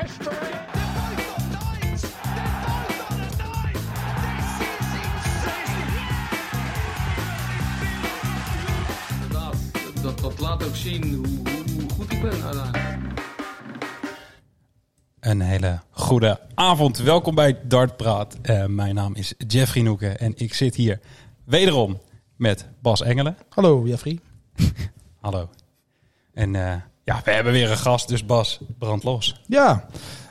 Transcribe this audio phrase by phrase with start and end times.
[0.00, 0.70] history.
[10.02, 12.92] Dat, dat laat ook zien hoe, hoe, hoe goed ik ben uiteindelijk.
[15.20, 16.98] Een hele goede avond.
[16.98, 18.38] Welkom bij Dartpraat.
[18.42, 21.00] Eh mijn naam is Jeffrey Noeken en ik zit hier
[21.44, 22.00] wederom
[22.36, 23.36] met Bas Engelen.
[23.48, 24.18] Hallo Jeffrey.
[25.20, 25.48] Hallo.
[26.34, 26.74] En eh,
[27.04, 29.40] ja, we hebben weer een gast, dus Bas, brand los.
[29.46, 29.86] Ja,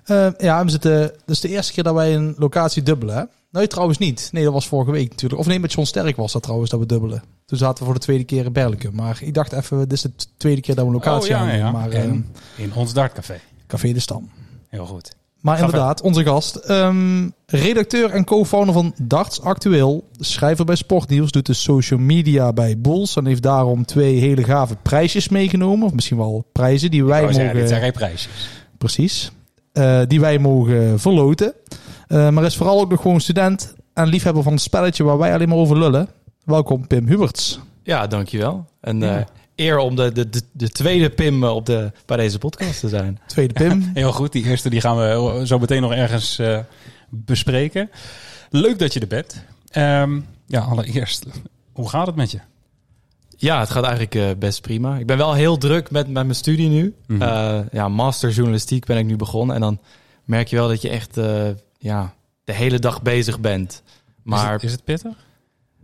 [0.06, 3.30] eh, ja we zitten, dat is de eerste keer dat wij een locatie dubbelen.
[3.52, 4.30] Nee, trouwens niet.
[4.32, 5.42] Nee, dat was vorige week natuurlijk.
[5.42, 7.24] Of nee, met John Sterk was dat trouwens dat we dubbelen.
[7.46, 8.92] Toen zaten we voor de tweede keer in Berlijke.
[8.92, 11.38] Maar ik dacht even, dit is de tweede keer dat we een locatie Oh, ja,
[11.40, 11.60] aannemen.
[11.66, 11.72] ja.
[11.72, 13.40] Maar En eh, in ons Dartcafé.
[13.68, 14.30] Café de Stam.
[14.68, 15.16] Heel goed.
[15.42, 16.56] Maar Ga inderdaad, onze gast.
[16.56, 20.08] ehm, redacteur en co-founder van Darts Actueel.
[20.20, 21.32] Schrijver bij Sportnieuws.
[21.32, 23.16] Doet de social media bij Bulls.
[23.16, 25.86] En heeft daarom twee hele gave prijsjes meegenomen.
[25.88, 27.54] Of misschien wel prijzen die wij mogen...
[27.54, 28.50] dit zijn geen prijsjes.
[28.78, 29.32] Precies.
[29.72, 31.54] Eh, die wij mogen verloten.
[32.08, 35.34] Eh, maar is vooral ook nog gewoon student en liefhebber van het spelletje waar wij
[35.34, 36.08] alleen maar over lullen.
[36.46, 37.60] Welkom Pim Huberts.
[37.84, 38.66] Ja, dankjewel.
[38.82, 39.18] En Ja.
[39.18, 39.26] eh,
[39.62, 42.90] eer om de, de, de, de tweede Pim eh, op de, bij deze podcast te
[42.90, 43.20] zijn.
[43.28, 43.90] Tweede Pim.
[43.94, 46.60] Heel goed, die eerste die gaan we zo meteen nog ergens eh,
[47.10, 47.90] bespreken.
[48.50, 49.44] Leuk dat je er bent.
[49.70, 51.26] Ehm, ja, allereerst,
[51.74, 52.40] hoe gaat het met je?
[53.42, 54.98] Ja, het gaat eigenlijk eh, best prima.
[54.98, 56.96] Ik ben wel heel druk met, met mijn studie nu.
[57.20, 59.56] Eh, ja, master journalistiek ben ik nu begonnen.
[59.56, 59.80] En dan
[60.26, 63.84] merk je wel dat je echt eh, ja, de hele dag bezig bent.
[64.24, 65.14] Maar is, het, is het pittig?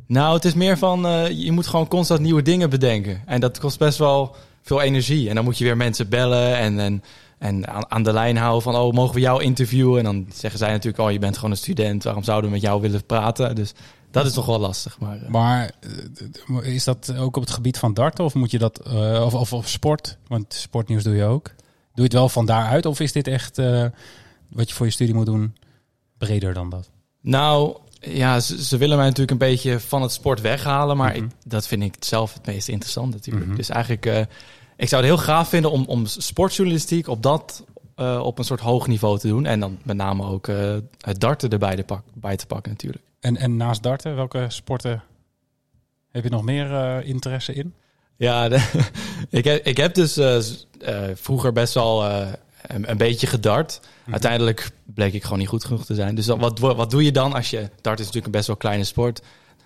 [0.08, 3.22] Nou, het is meer van, eh, je moet gewoon constant nieuwe dingen bedenken.
[3.26, 5.30] En dat kost best wel veel energie.
[5.30, 7.04] En dan moet je weer mensen bellen en, en,
[7.38, 9.98] en aan, aan de lijn houden van, oh, mogen we jou interviewen?
[9.98, 12.04] En dan zeggen zij natuurlijk, oh, je bent gewoon een student.
[12.04, 13.56] Waarom zouden we met jou willen praten?
[13.56, 13.74] Dus
[14.12, 15.00] dat is toch wel lastig.
[15.00, 15.72] Maar, eh, Maar
[16.64, 18.82] eh, is dat ook op het gebied van darten of moet je dat,
[19.24, 20.18] of, of, of sport?
[20.28, 21.46] Want sportnieuws doe je ook.
[21.46, 21.56] Doe
[21.94, 23.58] je het wel van daaruit of is dit echt
[24.50, 25.56] wat je voor je studie moet doen
[26.18, 26.90] breder dan dat?
[27.22, 30.98] Nou, ja, ze, ze willen mij natuurlijk een beetje van het sport weghalen.
[30.98, 31.24] Maar Mhm.
[31.24, 33.46] ik, dat vind ik zelf het meest interessant natuurlijk.
[33.46, 33.56] Mhm.
[33.56, 34.20] Dus eigenlijk, eh,
[34.78, 37.64] ik zou het heel gaaf vinden om, om sportjournalistiek op dat...
[37.96, 39.46] eh, op een soort hoog niveau te doen.
[39.46, 43.04] En dan met name ook eh, het darten erbij de pak, bij te pakken natuurlijk.
[43.20, 45.04] En, en naast darten, welke sporten
[46.12, 47.74] heb je nog meer interesse in?
[48.16, 48.82] Ja, de-
[49.30, 50.20] ik, heb, ik heb dus
[51.14, 52.04] vroeger best wel
[52.68, 53.80] een, een beetje gedart.
[54.12, 56.16] Uiteindelijk bleek ik gewoon niet goed genoeg te zijn.
[56.16, 57.70] Dus dan, wat, wat doe je dan als je...
[57.82, 59.22] Dart is natuurlijk een best wel kleine sport.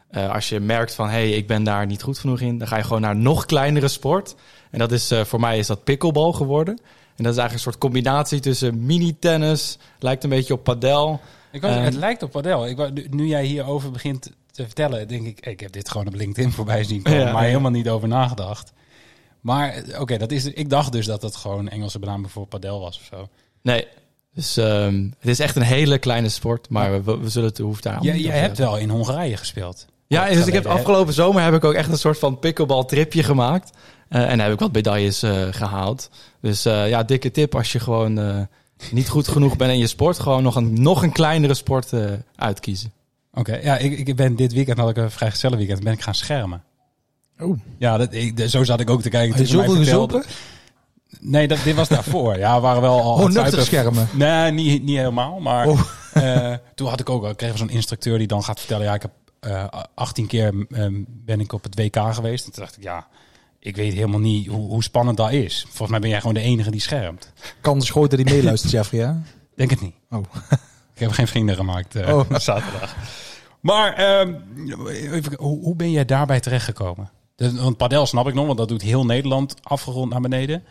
[0.09, 2.57] Eh, als je merkt van, hé, hey, ik ben daar niet goed genoeg in...
[2.57, 4.35] dan ga je gewoon naar een nog kleinere sport.
[4.72, 6.78] En dat is, eh, voor mij is dat pickleball geworden.
[7.16, 9.78] En dat is eigenlijk een soort combinatie tussen mini-tennis...
[10.00, 11.19] lijkt een beetje op padel...
[11.51, 12.68] Ik Eh, het lijkt op padel.
[12.68, 16.07] Ik, wou- nu, nu jij hierover begint te vertellen, denk ik, ik heb dit gewoon
[16.07, 17.47] op LinkedIn voorbij zien komen, Ja, maar ja.
[17.47, 18.73] helemaal niet over nagedacht.
[19.41, 20.46] Maar oké, dat is.
[20.46, 23.28] Ik dacht dus dat het gewoon Engelse benaming voor padel was of zo.
[23.62, 23.88] Nee,
[24.34, 26.69] dus ehm, het is echt een hele kleine sport...
[26.69, 29.85] maar we, we zullen het hoeft daar jij over hebt wel in Hongarije gespeeld.
[30.07, 33.24] Ja, dus ik heb afgelopen zomer heb ik ook echt een soort van pickleball tripje
[33.24, 33.78] gemaakt.
[34.07, 36.09] Eh, en daar heb ik wat medailles eh, gehaald.
[36.41, 38.47] Dus eh, ja, dikke tip als je gewoon
[38.91, 40.19] niet goed genoeg bent in je sport.
[40.19, 41.91] Gewoon nog een, nog een kleinere sport
[42.35, 42.91] uitkiezen.
[43.34, 46.16] Oké, ja, ik, ik ben dit weekend had ik een vrijgestelde weekend, ben ik gaan
[46.16, 46.63] schermen.
[47.41, 49.35] Oh, Ja, dat, ik, de- zo zat ik ook te kijken.
[49.38, 50.24] heb je zoveel gezopen?
[51.19, 52.38] Nee, dat, dit was daarvoor.
[52.38, 53.13] Ja, we waren wel al.
[53.13, 53.66] Oh, het nuchter zuipen.
[53.66, 54.07] schermen.
[54.13, 55.40] Nee, niet, niet helemaal.
[55.40, 55.80] Maar Oh.
[56.13, 59.01] eh, toen had ik ook, ik kreeg zo'n instructeur die dan gaat vertellen, ja, ik
[59.01, 59.66] heb eh
[59.96, 62.46] 18 keer ehm, ben ik op het WK geweest.
[62.46, 63.07] En toen dacht ik, ja,
[63.59, 65.62] ik weet helemaal niet hoe, hoe spannend dat is.
[65.68, 67.31] Volgens mij ben jij gewoon de enige die schermt.
[67.62, 69.01] Kans groot dat hij meeluistert, Jeffrey.
[69.06, 69.13] Hè?
[69.56, 69.96] Denk het niet.
[70.09, 70.24] Oh.
[70.94, 72.35] Ik heb geen vrienden gemaakt eh, Oh.
[72.40, 72.96] zaterdag.
[73.59, 74.34] Maar ehm,
[74.88, 77.09] even, hoe, hoe ben jij daarbij terechtgekomen?
[77.41, 80.63] Dus, want padel snap ik nog, want dat doet heel Nederland afgerond naar beneden.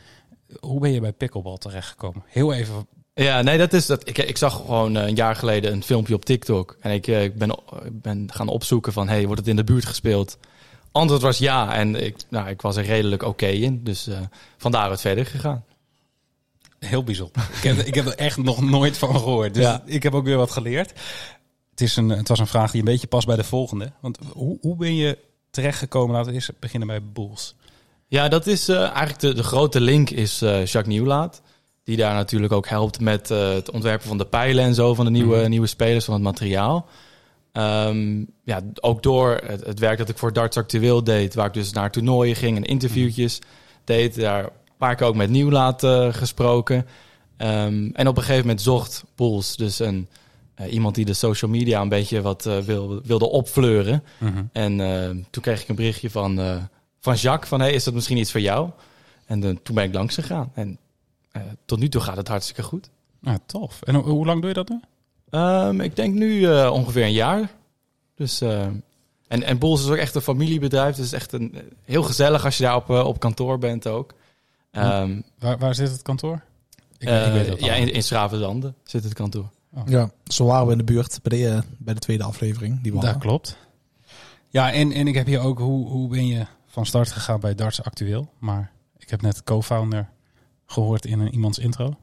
[0.61, 2.23] Hoe ben je bij pickleball terechtgekomen?
[2.27, 2.87] Heel even.
[3.15, 4.09] Ja, nee, dat is dat.
[4.09, 6.77] Ik, ik zag gewoon eh, een jaar geleden een filmpje op TikTok.
[6.81, 7.51] En ik, eh, ik ben,
[7.85, 10.39] ik ben gaan opzoeken van, hey, wordt het in de buurt gespeeld?
[10.93, 11.75] Antwoord was ja.
[11.75, 13.85] En ik, nou, ik was er redelijk oké in.
[13.85, 14.19] Dus eh
[14.57, 15.65] vandaar het verder gegaan.
[16.79, 17.49] Heel bijzonder.
[17.57, 19.55] ik, heb, ik heb er echt nog nooit van gehoord.
[19.55, 19.83] Dus Ja.
[19.87, 20.93] ik heb ook weer wat geleerd.
[21.71, 23.93] Het, is een, het was een vraag die een beetje past bij de volgende.
[24.01, 25.19] Want hoe, hoe ben je
[25.51, 26.15] terechtgekomen?
[26.15, 27.55] Laten we eerst beginnen bij Bulls.
[28.07, 31.43] Ja, dat is eh, eigenlijk de, de grote link is eh, Jacques Nieuwlaat.
[31.85, 35.05] Die daar natuurlijk ook helpt met eh, het ontwerpen van de pijlen en zo van
[35.05, 35.49] de nieuwe, Mhm.
[35.51, 36.87] nieuwe spelers, van het materiaal.
[37.53, 41.53] Ehm, ja, ook door het, het werk dat ik voor Darts Actueel deed, waar ik
[41.55, 43.39] dus naar toernooien ging en interviewtjes
[43.85, 46.87] deed, daar een paar keer ook met Nieuwlaat gesproken.
[47.37, 50.09] Ehm, en op een gegeven moment zocht Poels dus een,
[50.61, 54.05] eh, iemand die de social media een beetje wat eh, wil, wilde opfleuren.
[54.53, 56.41] En eh, toen kreeg ik een berichtje van,
[57.01, 58.71] van Jacques van, hey, is dat misschien iets voor jou?
[59.27, 60.53] En toen ben ik langs gegaan.
[60.55, 60.79] En
[61.65, 62.91] tot nu toe gaat het hartstikke goed.
[63.21, 63.83] Nou, tof.
[63.83, 64.81] En ho- hoe lang doe je dat nu?
[65.31, 67.51] Ehm, ik denk nu ongeveer een jaar.
[68.15, 68.83] Dus, en,
[69.29, 70.97] en Boels is ook echt een familiebedrijf.
[70.97, 71.55] Dus het is echt een,
[71.85, 74.15] heel gezellig als je daar op, op kantoor bent ook.
[74.71, 76.43] Ehm, Waar, waar zit het kantoor?
[76.99, 79.51] Ik, ik weet het ja, in, in Schravenzande zit het kantoor.
[79.87, 82.83] Ja, zo waren we in de buurt bij de, eh, bij de tweede aflevering.
[82.83, 83.13] Die waren.
[83.13, 83.57] Dat klopt.
[84.49, 87.55] Ja, en, en ik heb hier ook, hoe, hoe ben je van start gegaan bij
[87.55, 88.29] Darts Actueel?
[88.39, 90.09] Maar ik heb net co-founder
[90.67, 91.95] gehoord in een, iemands intro.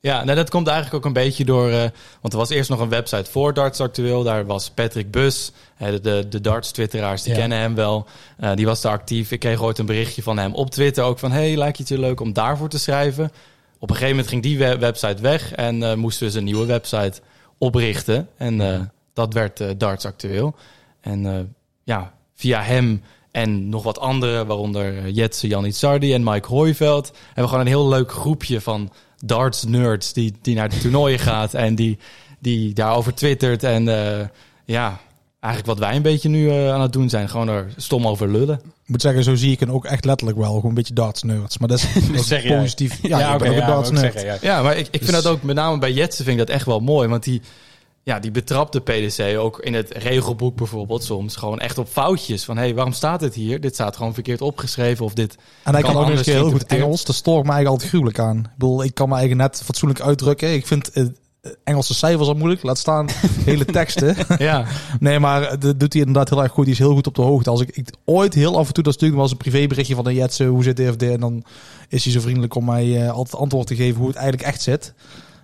[0.00, 1.68] Ja, nou, dat komt eigenlijk ook een beetje door...
[1.70, 1.80] eh,
[2.20, 4.22] want er was eerst nog een website voor Darts Actueel.
[4.22, 7.38] Daar was Patrick Bus, hè, de, de, de Darts-twitteraars, die Ja.
[7.38, 8.06] kennen hem wel.
[8.36, 9.30] Eh, die was daar actief.
[9.30, 11.32] Ik kreeg ooit een berichtje van hem op Twitter ook van...
[11.32, 13.30] hey, lijkt het je leuk om daarvoor te schrijven?
[13.78, 15.52] Op een gegeven moment ging die we- website weg...
[15.52, 17.20] en eh, moesten we dus een nieuwe website
[17.58, 18.28] oprichten.
[18.36, 18.80] En eh,
[19.12, 20.54] dat werd eh, Darts Actueel.
[21.00, 21.54] En
[21.84, 24.46] ja, via hem en nog wat anderen...
[24.46, 27.06] waaronder Jetse Jan Itzardi en Mike Hooiveld...
[27.06, 28.92] hebben we gewoon een heel leuk groepje van
[29.24, 31.98] darts nerds die, die naar de toernooien gaat en die,
[32.38, 33.62] die daarover twittert.
[33.62, 33.84] En
[34.64, 35.00] ja,
[35.40, 37.28] eigenlijk wat wij een beetje nu aan het doen zijn.
[37.28, 38.60] Gewoon er stom over lullen.
[38.88, 40.48] Ik moet zeggen, zo zie ik hem ook echt letterlijk wel.
[40.54, 41.58] Gewoon een beetje darts nerds.
[41.58, 42.58] Maar dat is, dat is zeg jij.
[42.58, 42.98] positief.
[43.02, 44.12] Ja, ik oké, ben ook een wou darts ik nerd.
[44.20, 44.54] zeggen, ja.
[44.54, 46.56] Ja, maar ik, ik vind Dus- dat ook met name bij Jetsen vind ik dat
[46.56, 47.08] echt wel mooi.
[47.08, 47.40] Want die,
[48.02, 52.44] ja, die betrapt de PDC ook in het regelboek bijvoorbeeld soms gewoon echt op foutjes.
[52.44, 53.60] Van hé, hey, waarom staat het hier?
[53.60, 55.36] Dit staat gewoon verkeerd opgeschreven of dit...
[55.62, 56.66] En hij kan, ook nog eens anders een keer heel goed.
[56.66, 57.04] Engels.
[57.04, 58.38] Dat stoort me eigenlijk altijd gruwelijk aan.
[58.38, 60.52] Ik bedoel, ik kan me eigenlijk net fatsoenlijk uitdrukken.
[60.54, 60.90] Ik vind
[61.64, 62.62] Engelse cijfers al moeilijk.
[62.62, 63.08] Laat staan
[63.44, 64.16] hele teksten.
[64.38, 64.64] Ja,
[65.00, 66.64] Nee, maar eh, dat doet hij inderdaad heel erg goed.
[66.64, 67.50] Die is heel goed op de hoogte.
[67.50, 70.14] Als ik, ik ooit heel af en toe, dat me als een privéberichtje van de
[70.14, 71.02] Jetse, hoe zit DFD?
[71.02, 71.44] En dan
[71.88, 74.62] is hij zo vriendelijk om mij eh, altijd antwoord te geven hoe het eigenlijk echt
[74.62, 74.94] zit.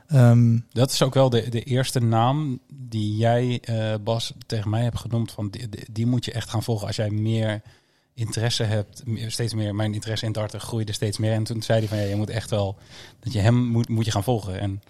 [0.08, 4.82] Ehm, Dat is ook wel de, de eerste naam die jij, eh, Bas, tegen mij
[4.82, 5.32] hebt genoemd.
[5.32, 7.62] Van die, die- moet je echt gaan volgen als jij meer
[8.14, 9.02] interesse hebt.
[9.26, 11.32] Steeds meer, mijn interesse in darten groeide steeds meer.
[11.32, 12.76] En toen zei hij van, ja, je moet echt wel,
[13.20, 14.60] dat je hem moet, moet je gaan volgen.
[14.60, 14.82] En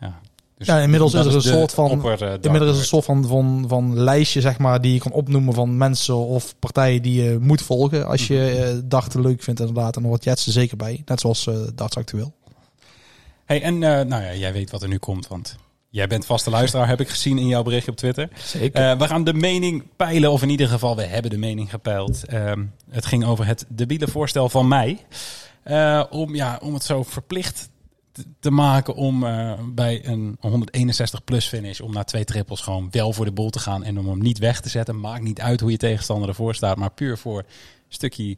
[0.00, 0.20] ja,
[0.66, 3.04] dus Ja, inmiddels dat is er een soort van- opper, eh, inmiddels is een soort
[3.04, 7.22] van, van, van lijstje, zeg maar, die je kan opnoemen van mensen of partijen die
[7.22, 8.06] je moet volgen.
[8.06, 9.94] Als je eh darten leuk vindt inderdaad.
[9.96, 11.02] En dan wordt Jets er zeker bij.
[11.04, 12.32] Net zoals eh Darts actueel.
[13.44, 15.56] Hey, en eh, nou ja, jij weet wat er nu komt, want
[15.90, 18.28] jij bent vaste luisteraar, heb ik gezien in jouw berichtje op Twitter.
[18.44, 18.90] zeker.
[18.90, 22.24] Eh, we gaan de mening peilen, of in ieder geval, we hebben de mening gepeild.
[22.24, 24.98] Ehm, het ging over het debiele voorstel van mij.
[25.62, 27.68] eh, om, ja, om het zo verplicht
[28.40, 33.12] te, maken om eh, bij een 161 plus finish, om na twee trippels gewoon wel
[33.12, 35.00] voor de bol te gaan en om hem niet weg te zetten.
[35.00, 37.44] Maakt niet uit hoe je tegenstander ervoor staat, maar puur voor een
[37.88, 38.36] stukje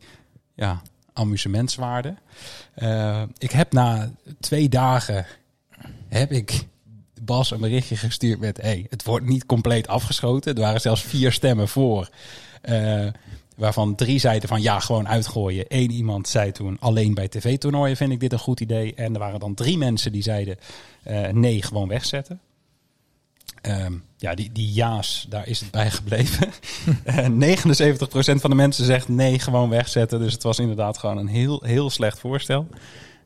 [0.54, 0.82] ja,
[1.12, 2.14] amusementswaarde.
[2.74, 4.10] Eh, ik heb na
[4.40, 5.26] twee dagen
[6.08, 6.66] heb ik
[7.22, 8.56] Bas een berichtje gestuurd met...
[8.60, 10.54] Hey, het wordt niet compleet afgeschoten.
[10.54, 12.08] Er waren zelfs vier stemmen voor.
[12.60, 13.06] eh,
[13.54, 15.64] waarvan drie zeiden van ja, gewoon uitgooien.
[15.68, 18.94] Eén iemand zei toen alleen bij tv-toernooien vind ik dit een goed idee.
[18.94, 20.58] En er waren dan drie mensen die zeiden
[21.02, 22.40] eh, nee, gewoon wegzetten.
[23.60, 26.48] Ehm, ja, die, die ja's, daar is het bij gebleven.
[27.04, 30.18] Eh 79% van de mensen zegt nee, gewoon wegzetten.
[30.18, 32.66] Dus het was inderdaad gewoon een heel, heel slecht voorstel.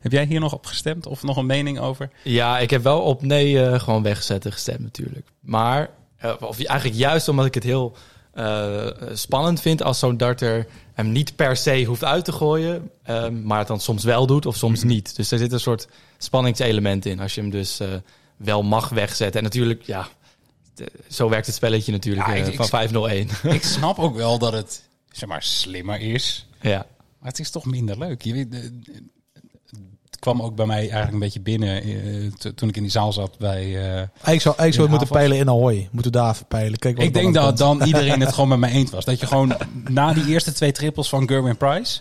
[0.00, 2.10] Heb jij hier nog op gestemd of nog een mening over?
[2.22, 5.26] Ja, ik heb wel op nee eh, gewoon wegzetten gestemd natuurlijk.
[5.40, 7.96] Maar, eh, of eigenlijk juist omdat ik het heel
[8.38, 13.28] eh, spannend vind als zo'n darter hem niet per se hoeft uit te gooien, eh,
[13.28, 14.88] maar het dan soms wel doet of soms Mhm.
[14.88, 15.16] niet.
[15.16, 17.88] Dus er zit een soort spanningselement in als je hem dus eh,
[18.36, 19.38] wel mag wegzetten.
[19.38, 20.08] En natuurlijk, ja,
[21.08, 23.28] zo werkt het spelletje natuurlijk Ja, eh, ik- van 501.
[23.54, 26.46] Ik snap ook wel dat het zeg maar slimmer is.
[26.60, 26.86] ja.
[27.18, 28.22] Maar het is toch minder leuk.
[28.22, 28.70] Je weet,
[30.18, 31.92] kwam ook bij mij eigenlijk een beetje binnen eh,
[32.38, 33.62] to- toen ik in die zaal zat bij.
[33.64, 35.88] eh, Eigenlijk zou, eigenlijk zou moeten peilen in Ahoy.
[35.92, 36.78] Moeten daar even peilen.
[36.78, 39.04] Kijk wat ik denk dat dan iedereen het gewoon met mij eens was.
[39.04, 39.56] Dat je gewoon
[39.88, 42.00] na die eerste twee trippels van Gerwin Price.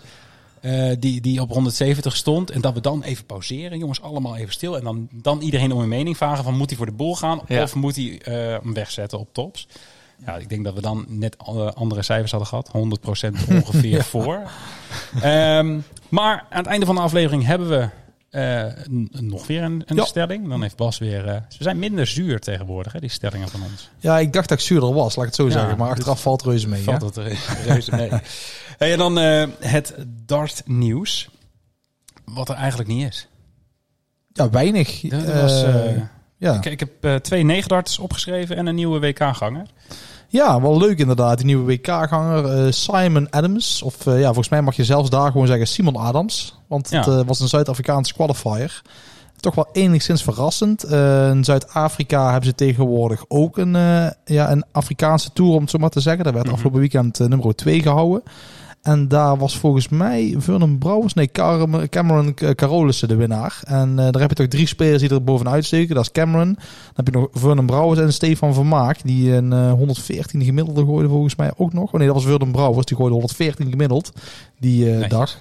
[0.61, 2.51] eh, die, die op 170 stond.
[2.51, 3.77] En dat we dan even pauzeren.
[3.77, 4.77] Jongens, allemaal even stil.
[4.77, 6.43] En dan, dan iedereen om een mening vragen.
[6.43, 7.39] Van moet hij voor de boel gaan?
[7.47, 7.63] Ja.
[7.63, 8.33] Of moet hij eh,
[8.63, 9.67] hem wegzetten op tops?
[10.25, 11.35] Ja, ik denk dat we dan net
[11.73, 12.71] andere cijfers hadden gehad.
[13.37, 14.41] 100% ongeveer voor.
[15.21, 15.77] Ehm,
[16.09, 17.89] maar aan het einde van de aflevering hebben we
[18.29, 18.65] eh,
[19.11, 20.05] nog weer een, een Ja.
[20.05, 20.49] stelling.
[20.49, 21.27] Dan heeft Bas weer...
[21.27, 23.89] eh, ze zijn minder zuur tegenwoordig, hè, die stellingen van ons.
[23.99, 25.77] Ja, ik dacht dat ik zuurder was, laat ik het zo Ja, zeggen.
[25.77, 26.83] Maar dus- achteraf valt reuze mee.
[26.83, 27.23] Valt hè?
[27.23, 28.09] het reuze mee.
[28.77, 31.29] hey, en dan eh, het dart nieuws.
[32.25, 33.27] Wat er eigenlijk niet is.
[34.33, 35.01] Ja, weinig.
[35.01, 35.65] Dat was,
[36.37, 36.53] ja.
[36.55, 39.65] ik, ik heb twee negendarters opgeschreven en een nieuwe WK-ganger.
[40.27, 41.37] Ja, wel leuk inderdaad.
[41.37, 43.81] Die nieuwe WK-ganger eh, Simon Adams.
[43.81, 46.59] Of eh, ja, volgens mij mag je zelfs daar gewoon zeggen Simon Adams.
[46.67, 48.81] Want het eh, was een Zuid-Afrikaanse qualifier.
[49.39, 50.83] Toch wel enigszins verrassend.
[51.31, 53.73] In Zuid-Afrika hebben ze tegenwoordig ook een,
[54.25, 56.23] ja, een Afrikaanse tour, om het zo maar te zeggen.
[56.23, 56.53] Daar werd Mhm.
[56.53, 58.23] afgelopen weekend nummer 2 gehouden.
[58.87, 61.31] En daar was volgens mij Vernon Brouwers, nee,
[61.89, 63.59] Cameron K- Carolissen de winnaar.
[63.63, 65.95] En eh, daar heb je toch drie spelers die er bovenuit steken.
[65.95, 66.53] Dat is Cameron.
[66.53, 68.99] Dan heb je nog Vernon Brouwers en Stefan Vermaak.
[69.03, 71.91] Die een eh, 114 gemiddelde gooide volgens mij ook nog.
[71.91, 72.85] Oh nee, dat was Vernon Brouwers.
[72.85, 74.11] Die gooide 114 gemiddeld
[74.59, 75.37] die eh, dag.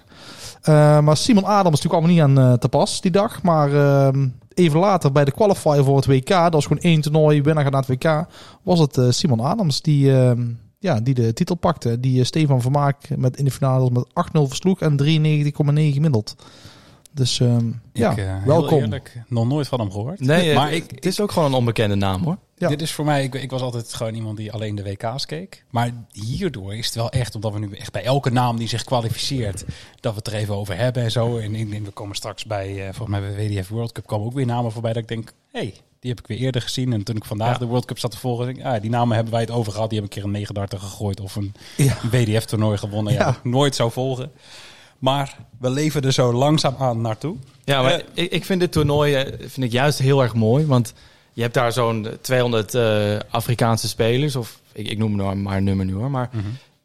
[0.63, 3.43] Eh, maar Simon Adams natuurlijk allemaal niet aan eh, te pas die dag.
[3.43, 7.43] Maar ehm, even later bij de qualifier voor het WK, dat was gewoon één toernooi,
[7.43, 8.27] winnaar gaat naar het WK,
[8.63, 10.43] was het eh, Simon Adams die, ehm,
[10.79, 12.01] ja, die de titel pakte.
[12.01, 15.53] Die eh, Stefan Vermaak met in de finale met 8-0 versloeg en 93,9
[15.93, 16.37] gemiddeld.
[17.17, 18.81] Dus ehm, ja, ik, eh, heel welkom.
[18.81, 20.21] eerlijk, nog nooit van hem gehoord.
[20.21, 22.39] Nee, maar maar ik, het is ook gewoon een onbekende naam hoor.
[22.59, 22.69] Ja.
[22.69, 25.65] Dit is voor mij, ik, ik was altijd gewoon iemand die alleen de WK's keek.
[25.71, 28.85] Maar hierdoor is het wel echt, omdat we nu echt bij elke naam die zich
[28.85, 29.65] kwalificeert,
[30.01, 31.39] dat we het er even over hebben en zo.
[31.39, 34.33] En, en we komen straks bij, eh, volgens mij bij WDF World Cup, komen ook
[34.33, 35.75] weer namen voorbij dat ik denk, hé, hey,
[36.07, 36.93] die heb ik weer eerder gezien.
[36.93, 37.59] En toen ik vandaag Ja.
[37.59, 39.73] de World Cup zat te volgen, denk ik, ah, die namen hebben wij het over
[39.73, 39.91] gehad.
[39.91, 41.97] Die hebben een keer een 39 gegooid of een Ja.
[42.11, 43.13] WDF-toernooi gewonnen.
[43.13, 43.25] Ja, Ja.
[43.25, 44.31] dat ik nooit zou volgen.
[44.99, 47.37] Maar we leven er zo langzaam aan naartoe.
[47.65, 50.67] Ja, maar Eh, ik, ik vind dit toernooi eh, vind ik juist heel erg mooi.
[50.67, 50.93] Want
[51.33, 54.37] je hebt daar zo'n 200 eh, Afrikaanse spelers.
[54.37, 56.11] Of ik, ik noem maar, maar een nummer nu hoor.
[56.11, 56.31] Maar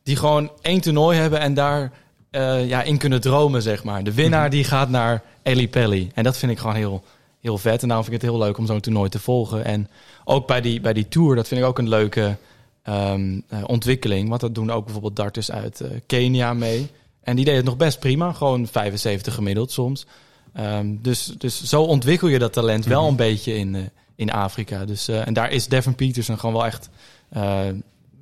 [0.03, 1.91] die gewoon één toernooi hebben en daar
[2.31, 4.03] eh, ja, in kunnen dromen, zeg maar.
[4.03, 6.11] De winnaar die gaat naar Eli Pelly.
[6.13, 7.03] En dat vind ik gewoon heel,
[7.41, 7.81] heel vet.
[7.81, 9.65] En daarom vind ik het heel leuk om zo'n toernooi te volgen.
[9.65, 9.89] En
[10.23, 12.37] ook bij die, bij die tour, dat vind ik ook een leuke
[12.83, 14.29] ehm, eh, ontwikkeling.
[14.29, 16.89] Want dat doen ook bijvoorbeeld darters uit eh, Kenia mee.
[17.23, 18.33] En die deden het nog best prima.
[18.33, 20.05] Gewoon 75 gemiddeld soms.
[20.53, 23.81] Ehm, dus, dus zo ontwikkel je dat talent wel een beetje in, eh,
[24.15, 24.85] in Afrika.
[24.85, 26.89] Dus, eh, en daar is Devin Peterson gewoon wel echt
[27.29, 27.67] eh,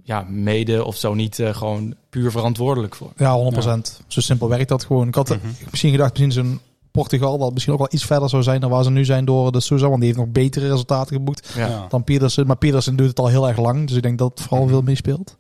[0.04, 3.12] ja, mede of zo niet eh, gewoon puur verantwoordelijk voor.
[3.18, 4.02] Ja, 100%.
[4.08, 5.08] Zo simpel werkt dat gewoon.
[5.08, 5.38] Ik had eh,
[5.70, 6.60] misschien gedacht, misschien zo'n
[7.00, 9.52] Portugal, dat misschien ook wel iets verder zou zijn dan waar ze nu zijn door
[9.52, 9.88] de Souza.
[9.88, 11.86] Want die heeft nog betere resultaten geboekt Ja.
[11.90, 12.48] Dan Petersen.
[12.48, 13.88] Maar Petersen doet het al heel erg lang.
[13.88, 15.36] Dus ik denk dat het vooral veel meespeelt.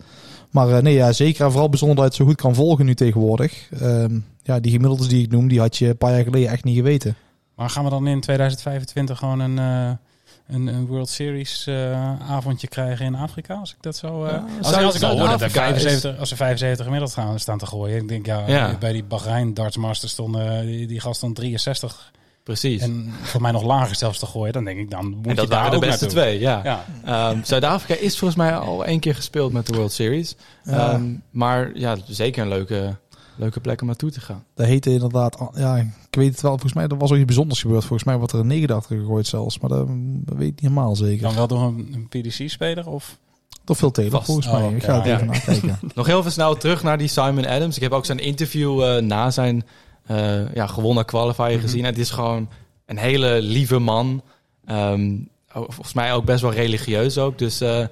[0.51, 1.45] Maar eh, nee, ja, zeker.
[1.45, 3.69] En vooral bijzonder dat het zo goed kan volgen nu tegenwoordig.
[3.79, 6.63] Ehm, ja, die gemiddeldes die ik noem, die had je een paar jaar geleden echt
[6.63, 7.15] niet geweten.
[7.55, 9.91] Maar gaan we dan in 2025 gewoon een, eh,
[10.49, 13.53] een, een World Series eh, avondje krijgen in Afrika?
[13.55, 14.25] Als ik dat zo.
[14.25, 16.85] eh, Ja, als, zou- als ik al hoor dat Zuid-Afrika is- 75, als ze 75
[16.85, 17.97] gemiddeld gaan staan te gooien.
[17.97, 18.75] Ik denk ja, Ja.
[18.79, 22.11] bij die Bahrein Darts Masters stond eh, die, die gast stond 63
[22.43, 22.81] Precies.
[22.81, 24.53] En, en voor mij nog lager zelfs te gooien.
[24.53, 26.61] Dan denk ik dan moet je dat daar waren de ook beste twee, ja.
[26.63, 26.85] Ja.
[27.05, 30.35] Ehm, Zuid-Afrika is volgens mij al één keer gespeeld met de World Series.
[30.65, 32.95] Ehm, maar ja, zeker een leuke,
[33.39, 34.43] leuke plek om naartoe te gaan.
[34.53, 36.51] Dat heette inderdaad, ja, ik weet het wel.
[36.51, 37.85] Volgens mij, er was ook iets bijzonders gebeurd.
[37.85, 39.59] Volgens mij wordt er een 89 gegooid zelfs.
[39.59, 39.87] Maar dat,
[40.25, 41.21] dat weet ik niet helemaal zeker.
[41.21, 43.17] Dan wel door een, een PDC-speler of
[43.63, 44.63] Toch veel Taylor, volgens mij.
[44.63, 45.15] Oh, ik ga het ja.
[45.15, 45.79] even nakijken.
[45.95, 47.75] Nog heel even snel terug naar die Simon Adams.
[47.75, 49.63] Ik heb ook zijn interview eh, na zijn
[50.05, 51.85] eh, ja, gewonnen qualifier gezien.
[51.85, 52.49] Het is gewoon
[52.85, 54.21] een hele lieve man.
[54.65, 55.15] Ehm,
[55.53, 57.37] volgens mij ook best wel religieus ook.
[57.37, 57.85] Dus eh,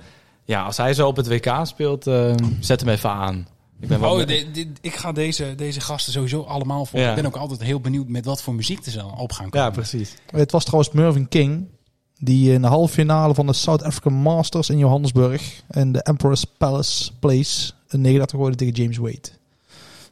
[0.45, 3.47] ja, als hij zo op het WK speelt, eh, zet hem even aan.
[3.79, 4.29] Ik ben wel Oh,
[4.81, 6.99] ik ga deze, deze gasten sowieso allemaal volgen.
[7.01, 7.09] Ja.
[7.09, 9.67] Ik ben ook altijd heel benieuwd met wat voor muziek er zal op gaan komen.
[9.67, 10.13] Ja, precies.
[10.31, 11.65] Het was trouwens Mervyn King.
[12.19, 15.61] Die in de halve finale van de South African Masters in Johannesburg.
[15.67, 17.71] En de Emperor's Palace Place.
[17.87, 19.19] Een 39 gooide tegen James Wade.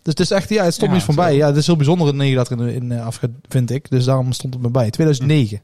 [0.02, 1.32] Dus het is echt, ja, het stond Ja, me iets van bij.
[1.32, 1.38] zo.
[1.38, 3.90] Ja, het is heel bijzonder in 39 in, in eh, Afrika, vind ik.
[3.90, 4.90] Dus daarom stond het me bij.
[4.90, 5.62] 2009.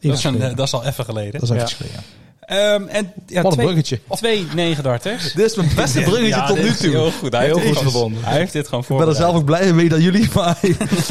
[0.00, 1.32] Dat is, een, Even eh, dat is al even geleden.
[1.40, 1.66] dat is even Ja.
[1.74, 2.02] geleden.
[2.48, 4.00] Ehm, en, ja, Wat een twee, bruggetje.
[4.10, 5.32] twee negendarters.
[5.32, 6.90] Dit is mijn beste bruggetje Ja, tot nu toe.
[6.90, 7.32] Heel goed.
[7.32, 8.24] Hij Heel heeft goed dit- verbonden.
[8.24, 10.58] Hij heeft dit gewoon Ik ben er zelf ook blij mee dan jullie, maar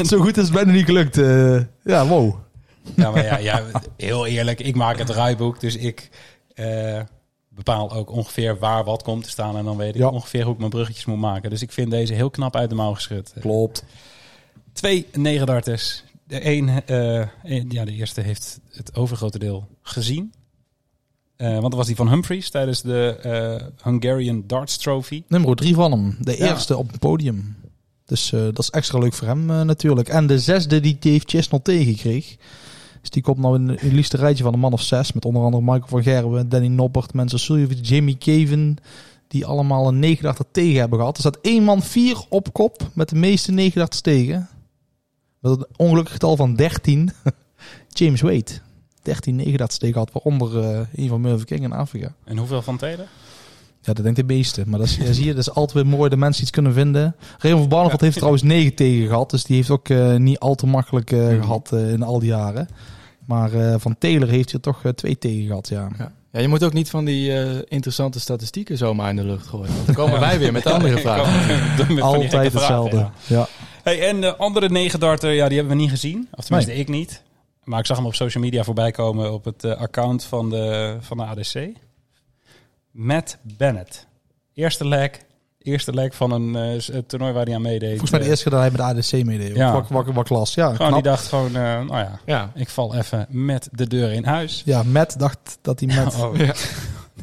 [0.06, 1.18] zo goed is het bijna niet gelukt.
[1.18, 2.34] Eh, ja, wow.
[2.96, 3.62] Ja, maar ja, ja,
[3.96, 4.60] heel eerlijk.
[4.60, 6.08] Ik maak het draaiboek, dus ik
[6.54, 7.00] eh,
[7.48, 9.56] bepaal ook ongeveer waar wat komt te staan.
[9.56, 10.08] En dan weet ik Ja.
[10.08, 11.50] ongeveer hoe ik mijn bruggetjes moet maken.
[11.50, 13.32] Dus ik vind deze heel knap uit de mouw geschud.
[13.40, 13.84] Klopt.
[14.72, 16.04] Twee negendarters.
[16.26, 20.32] De, een, eh, een- ja, de eerste heeft het overgrote deel gezien.
[21.38, 25.22] Eh, want dat was die van Humphries tijdens de eh, Hungarian Darts Trophy.
[25.28, 26.16] Nummer drie van hem.
[26.20, 26.46] De Ja.
[26.50, 27.56] eerste op het podium.
[28.04, 30.08] Dus eh, dat is extra leuk voor hem natuurlijk.
[30.08, 32.36] En de zesde die Dave Chesnell tegenkreeg.
[33.00, 35.12] Dus die komt nou in een liefste rijtje van een man of zes.
[35.12, 38.76] Met onder andere Michael van Gerwen, Danny Noppert, Mensen Suljevic, Jamie Caven.
[39.28, 41.14] Die allemaal een 89 tegen hebben gehad.
[41.14, 44.48] Er staat één man vier op kop met de meeste 89 tegen.
[45.40, 47.10] Met een ongelukkig getal van 13.
[47.88, 48.60] James Wade.
[49.02, 52.12] 13 89 tegen had, waaronder eh, een van Mervyn King in Afrika.
[52.24, 53.06] En hoeveel van Taylor?
[53.82, 54.62] Ja, dat denkt de meeste.
[54.66, 56.72] Maar dat is, ja, zie je, dat is altijd weer mooi dat mensen iets kunnen
[56.72, 57.16] vinden.
[57.38, 59.30] Raymond van Barneveld heeft trouwens 9 tegen gehad.
[59.30, 61.40] Dus die heeft ook eh, niet al te makkelijk eh, Mhm.
[61.42, 62.68] gehad eh, in al die jaren.
[63.26, 65.88] Maar eh, van Taylor heeft hij er toch twee tegen gehad, ja.
[65.98, 66.12] Ja.
[66.32, 69.74] ja, je moet ook niet van die eh, interessante statistieken zomaar in de lucht gooien.
[69.74, 72.00] Want dan komen wij weer met andere vragen.
[72.02, 73.08] Altijd hetzelfde.
[73.26, 73.48] Ja.
[73.82, 76.28] Hey, en de andere negendarter, ja, die hebben we niet gezien.
[76.34, 77.22] Of tenminste, ik niet.
[77.68, 80.96] Maar ik zag hem op social media voorbij komen op het eh, account van de,
[81.00, 81.68] van de ADC.
[82.90, 84.06] Matt Bennett.
[84.54, 85.10] Eerste leg,
[85.58, 87.88] eerste leg van een eh, toernooi waar hij aan meedeed.
[87.90, 89.56] Volgens mij de Eh, eerste keer dat hij met ADC meedeed.
[89.56, 89.72] Ja.
[89.72, 90.54] Wat, wat, wat klas.
[90.54, 92.52] Ja, Gewoon, die dacht gewoon, eh, nou ja, Ja.
[92.54, 94.62] ik val even met de deur in huis.
[94.64, 96.14] ja, Matt dacht dat hij met...
[96.22, 96.54] Oh, Ja.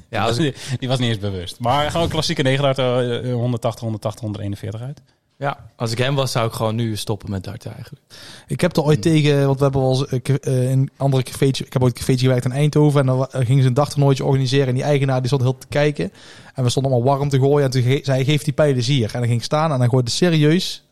[0.09, 1.59] Ja, als, die, die was niet eens bewust.
[1.59, 5.01] Maar gewoon klassieke 9 eh 180, 180, 141 uit.
[5.37, 8.03] Ja, als ik hem was, zou ik gewoon nu stoppen met darten eigenlijk.
[8.47, 11.73] Ik heb er ooit tegen, want we hebben wel eens een eh, andere cafeetje, ik
[11.73, 14.73] heb ooit een cafeetje gewerkt in Eindhoven en dan gingen ze een dagtoernooitje organiseren en
[14.73, 16.11] die eigenaar die stond heel te kijken
[16.53, 19.05] en we stonden allemaal warm te gooien en toen zei hij, geef die pijlen hier.
[19.05, 20.83] En dan ging ik staan en dan gooide serieus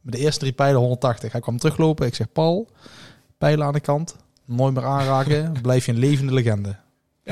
[0.00, 1.32] met de eerste drie pijlen 180.
[1.32, 2.68] Hij kwam teruglopen, ik zeg Paul,
[3.38, 6.68] pijlen aan de kant, nooit meer aanraken, blijf je een levende legende.
[6.68, 6.76] Ja,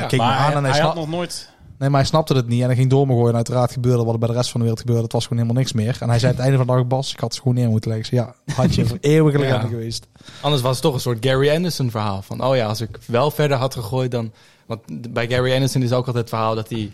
[0.00, 1.56] hij keek me maar aan hij, en hij, hij had nog nooit...
[1.78, 4.04] nee, maar hij snapte het niet en hij ging door me gooien en uiteraard gebeurde
[4.04, 5.02] wat er bij de rest van de wereld gebeurde.
[5.02, 5.96] Het was gewoon helemaal niks meer.
[6.00, 7.68] En hij zei aan het einde van de dag, Bas, ik had het gewoon neer
[7.68, 8.16] moeten leggen.
[8.16, 9.60] Ja, had je voor legende Ja.
[9.60, 10.06] geweest.
[10.40, 12.22] Anders was het toch een soort Gary Anderson verhaal.
[12.22, 14.32] Van, oh ja, als ik wel verder had gegooid dan...
[14.66, 16.90] Want bij Gary Anderson is ook altijd het verhaal dat hij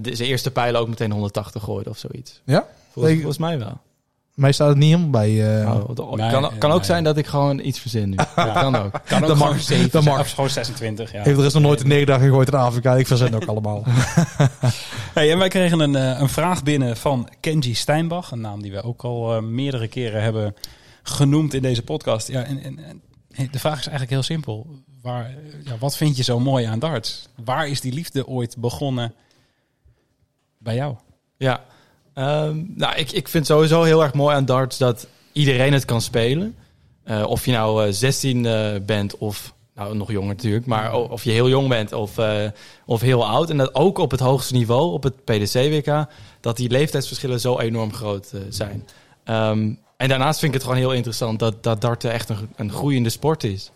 [0.00, 2.40] de- zijn eerste pijlen ook meteen 180 gooide of zoiets.
[2.44, 2.66] Ja?
[2.92, 3.78] Volgens mij wel.
[4.38, 5.60] Mij staat het niet helemaal bij.
[5.62, 6.86] eh, Oh, nee, kan, kan ook nee.
[6.86, 8.16] zijn dat ik gewoon iets verzin nu.
[8.34, 8.90] Dat kan ook.
[9.04, 9.60] Kan ook Dat gewoon mag.
[9.60, 10.20] 7, Dat mag.
[10.20, 11.22] Of gewoon 26, ja.
[11.22, 12.96] Heeft er is nog nooit een negen dagen gegooid in Afrika.
[12.96, 13.82] Ik verzin ook allemaal.
[15.14, 18.30] Hey, en wij kregen een, eh, een vraag binnen van Kenji Steinbach.
[18.30, 20.54] Een naam die we ook al eh, meerdere keren hebben
[21.02, 22.28] genoemd in deze podcast.
[22.28, 22.78] Ja, en, en,
[23.30, 24.66] en de vraag is eigenlijk heel simpel.
[25.02, 27.28] Waar, ja, wat vind je zo mooi aan darts?
[27.44, 29.14] Waar is die liefde ooit begonnen
[30.58, 30.94] bij jou?
[31.36, 31.60] Ja,
[32.18, 36.00] Ehm, nou, ik, ik vind sowieso heel erg mooi aan darts dat iedereen het kan
[36.00, 36.56] spelen.
[37.04, 41.24] Eh, of je nou eh, 16 eh, bent of nou, nog jonger natuurlijk, maar of
[41.24, 42.44] je heel jong bent of, eh,
[42.86, 43.50] of heel oud.
[43.50, 46.06] En dat ook op het hoogste niveau, op het PDC-WK,
[46.40, 48.86] dat die leeftijdsverschillen zo enorm groot eh, zijn.
[49.24, 52.72] Ehm, en daarnaast vind ik het gewoon heel interessant dat, dat darten echt een, een
[52.72, 53.70] groeiende sport is.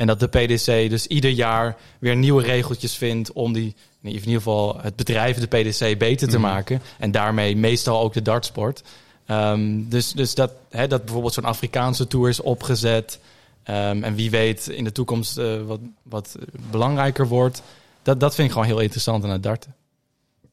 [0.00, 4.32] En dat de PDC dus ieder jaar weer nieuwe regeltjes vindt om die, in ieder
[4.32, 6.82] geval het bedrijf, de PDC, beter te maken.
[6.98, 8.82] En daarmee meestal ook de dartsport.
[9.26, 13.18] Ehm, dus dus dat, hè, dat bijvoorbeeld zo'n Afrikaanse tour is opgezet.
[13.62, 16.36] Ehm, en wie weet in de toekomst eh, wat, wat
[16.70, 17.62] belangrijker wordt.
[18.02, 19.74] Dat, dat vind ik gewoon heel interessant aan het darten.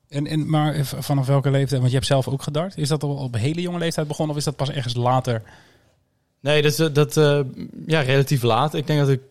[0.10, 1.80] En, en, maar vanaf welke leeftijd?
[1.80, 2.78] Want je hebt zelf ook gedart.
[2.78, 5.42] Is dat al op een hele jonge leeftijd begonnen of is dat pas ergens later?
[6.48, 7.40] Nee, dat, is, dat eh,
[7.86, 8.74] ja, relatief laat.
[8.74, 9.22] Ik denk dat ik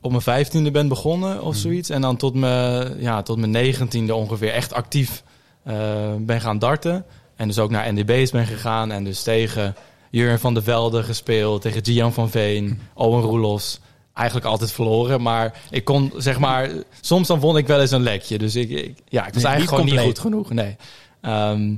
[0.00, 1.90] op mijn vijftiende ben begonnen of zoiets.
[1.90, 5.22] En dan tot mijn, ja, tot mijn negentiende ongeveer echt actief
[5.62, 7.04] eh, ben gaan darten.
[7.36, 8.92] En dus ook naar NDB's ben gegaan.
[8.92, 9.74] En dus tegen
[10.10, 11.62] Jurgen van der Velde gespeeld.
[11.62, 13.80] Tegen Gian van Veen, Owen Roelofs.
[14.14, 15.22] Eigenlijk altijd verloren.
[15.22, 16.70] Maar ik kon, zeg maar...
[17.00, 18.38] Soms dan won ik wel eens een lekje.
[18.38, 20.50] Dus ik, ik- ja, ik was Nee, eigenlijk niet gewoon niet goed genoeg.
[20.50, 20.76] Nee.
[21.20, 21.74] Ehm,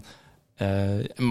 [0.55, 0.67] eh,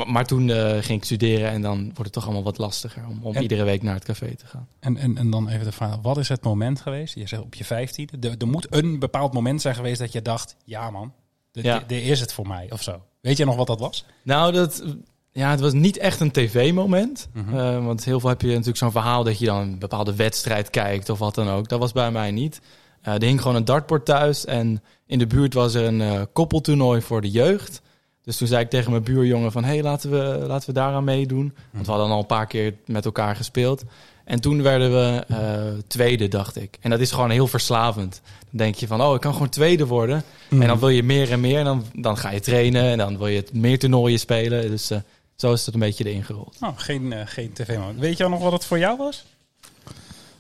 [0.07, 3.19] maar, toen eh, ging ik studeren en dan wordt het toch allemaal wat lastiger om,
[3.21, 4.67] om En- iedere week naar het café te gaan.
[4.79, 7.15] En, en, en dan even de vraag, wat is het moment geweest?
[7.15, 8.29] Je zegt op je vijftiende.
[8.39, 11.13] Er, moet een bepaald moment zijn geweest dat je dacht, ja man,
[11.51, 11.83] dit, Ja.
[11.87, 13.01] is het voor mij of zo.
[13.21, 14.05] Weet je nog wat dat was?
[14.23, 14.83] Nou, dat,
[15.31, 17.27] ja, het was niet echt een tv-moment.
[17.33, 17.57] Mhm.
[17.57, 20.69] Eh, want heel veel heb je natuurlijk zo'n verhaal dat je dan een bepaalde wedstrijd
[20.69, 21.69] kijkt of wat dan ook.
[21.69, 22.61] Dat was bij mij niet.
[23.01, 27.21] Er hing gewoon een dartbord thuis en in de buurt was er een koppeltoernooi voor
[27.21, 27.81] de jeugd.
[28.23, 31.03] Dus toen zei ik tegen mijn buurjongen van, hé, hey, laten, we, laten we daaraan
[31.03, 31.53] meedoen.
[31.71, 33.83] Want we hadden al een paar keer met elkaar gespeeld.
[34.23, 36.77] En toen werden we eh, tweede, dacht ik.
[36.81, 38.21] En dat is gewoon heel verslavend.
[38.23, 40.23] Dan denk je van, oh, ik kan gewoon tweede worden.
[40.49, 41.57] En dan wil je meer en meer.
[41.57, 42.83] En dan, dan ga je trainen.
[42.83, 44.69] En dan wil je het meer toernooien spelen.
[44.69, 44.97] Dus eh,
[45.35, 46.57] zo is het een beetje erin gerold.
[46.59, 47.99] Nou, geen, eh, geen tv-moment.
[47.99, 49.25] Weet je al nog wat het voor jou was?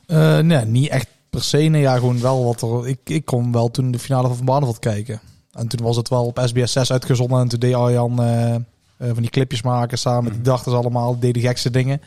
[0.05, 1.57] Eh, nee, niet echt per se.
[1.57, 2.87] Nee, ja, gewoon wel wat er.
[2.87, 5.21] Ik, ik kon wel toen de finale van Van Barneveld kijken.
[5.51, 7.39] En toen was het wel op SBS 6 uitgezonden.
[7.39, 8.61] En toen deed Arjan eh, eh,
[8.97, 11.19] van die clipjes maken samen met die dachten allemaal.
[11.19, 12.01] Deden de gekste dingen.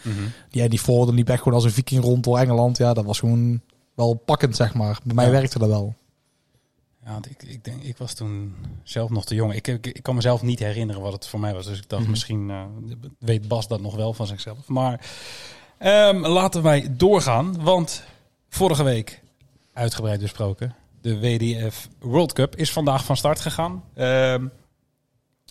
[0.50, 2.76] Die, ja, die Forden liep echt gewoon als een viking rond door Engeland.
[2.76, 3.60] Ja, dat was gewoon
[3.94, 4.98] wel pakkend, zeg maar.
[5.04, 5.30] Bij mij Ja.
[5.30, 5.94] werkte dat wel.
[7.04, 9.54] Ja, ik, ik denk, ik was toen zelf nog te jong.
[9.54, 11.66] Ik, ik, ik kan mezelf niet herinneren wat het voor mij was.
[11.66, 12.10] Dus ik dacht, Mhm.
[12.10, 12.62] misschien eh,
[13.18, 14.58] weet Bas dat nog wel van zichzelf.
[14.66, 15.00] Maar
[15.78, 17.62] ehm, laten wij doorgaan.
[17.62, 18.02] Want
[18.48, 19.22] vorige week,
[19.72, 23.82] uitgebreid besproken, de WDF World Cup is vandaag van start gegaan.
[23.94, 24.46] Ehm,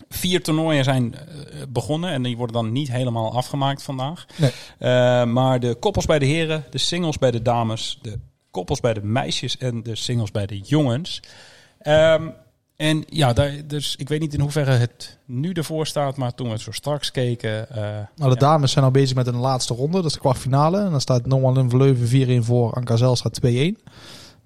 [0.08, 1.22] vier toernooien zijn eh,
[1.68, 4.26] begonnen en die worden dan niet helemaal afgemaakt vandaag.
[4.36, 4.50] Nee.
[4.78, 8.18] Eh, maar de koppels bij de heren, de singles bij de dames, de
[8.50, 11.22] koppels bij de meisjes en de singles bij de jongens.
[11.78, 12.28] Ehm,
[12.76, 16.46] en ja, daar, dus ik weet niet in hoeverre het nu ervoor staat, maar toen
[16.46, 17.70] we het zo straks keken.
[17.70, 18.34] eh, Nou, de ja.
[18.34, 19.96] dames zijn al bezig met een laatste ronde.
[19.96, 20.78] Dat is de kwartfinale.
[20.80, 22.72] En dan staat Norman in Verleuven 4-1 voor.
[22.72, 23.78] Anka Zel staat 2-1.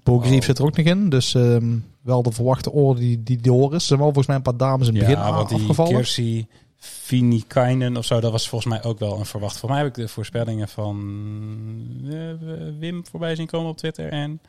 [0.09, 0.45] Bo Grief Oh.
[0.45, 1.09] zit er ook nog in.
[1.09, 3.81] Dus ehm, wel de verwachte orde die, die door is.
[3.81, 5.95] Er zijn wel volgens mij een paar dames in het begin ja, want die afgevallen.
[5.95, 8.21] Kirsi Finikainen of zo.
[8.21, 9.59] Dat was volgens mij ook wel een verwacht.
[9.59, 10.97] Voor mij heb ik de voorspellingen van
[12.11, 12.15] eh,
[12.79, 14.09] Wim voorbij zien komen op Twitter.
[14.09, 14.41] En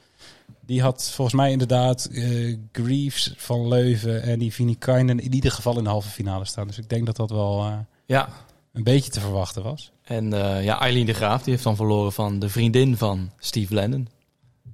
[0.65, 5.77] die had volgens mij inderdaad eh Greaves van Leuven en die Finikainen in ieder geval
[5.77, 6.67] in de halve finale staan.
[6.67, 7.73] Dus ik denk dat dat wel eh,
[8.05, 8.29] Ja,
[8.73, 9.91] een beetje te verwachten was.
[10.03, 13.73] en eh, ja, Eileen de Graaf die heeft dan verloren van de vriendin van Steve
[13.73, 14.07] Lennon.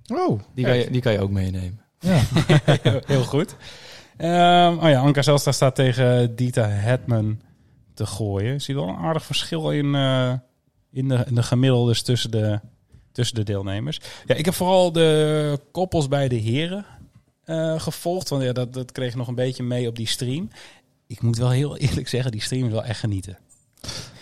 [0.07, 1.81] Oh, Die kan je, die kan je ook meenemen.
[1.99, 2.21] ja.
[3.05, 3.55] heel, goed.
[4.17, 7.39] Ehm, oh ja, Anka Zelstra staat tegen Dita Hetman
[7.93, 8.61] te gooien.
[8.61, 10.33] Zie je wel een aardig verschil in, eh,
[10.91, 12.59] in, de, in de gemiddeldes tussen de,
[13.11, 13.99] tussen de deelnemers.
[14.25, 16.85] Ja, ik heb vooral de koppels bij de heren
[17.43, 18.29] eh, gevolgd.
[18.29, 20.49] Want ja, dat, dat kreeg ik nog een beetje mee op die stream.
[21.07, 23.37] Ik moet wel heel eerlijk zeggen, die stream is wel echt genieten.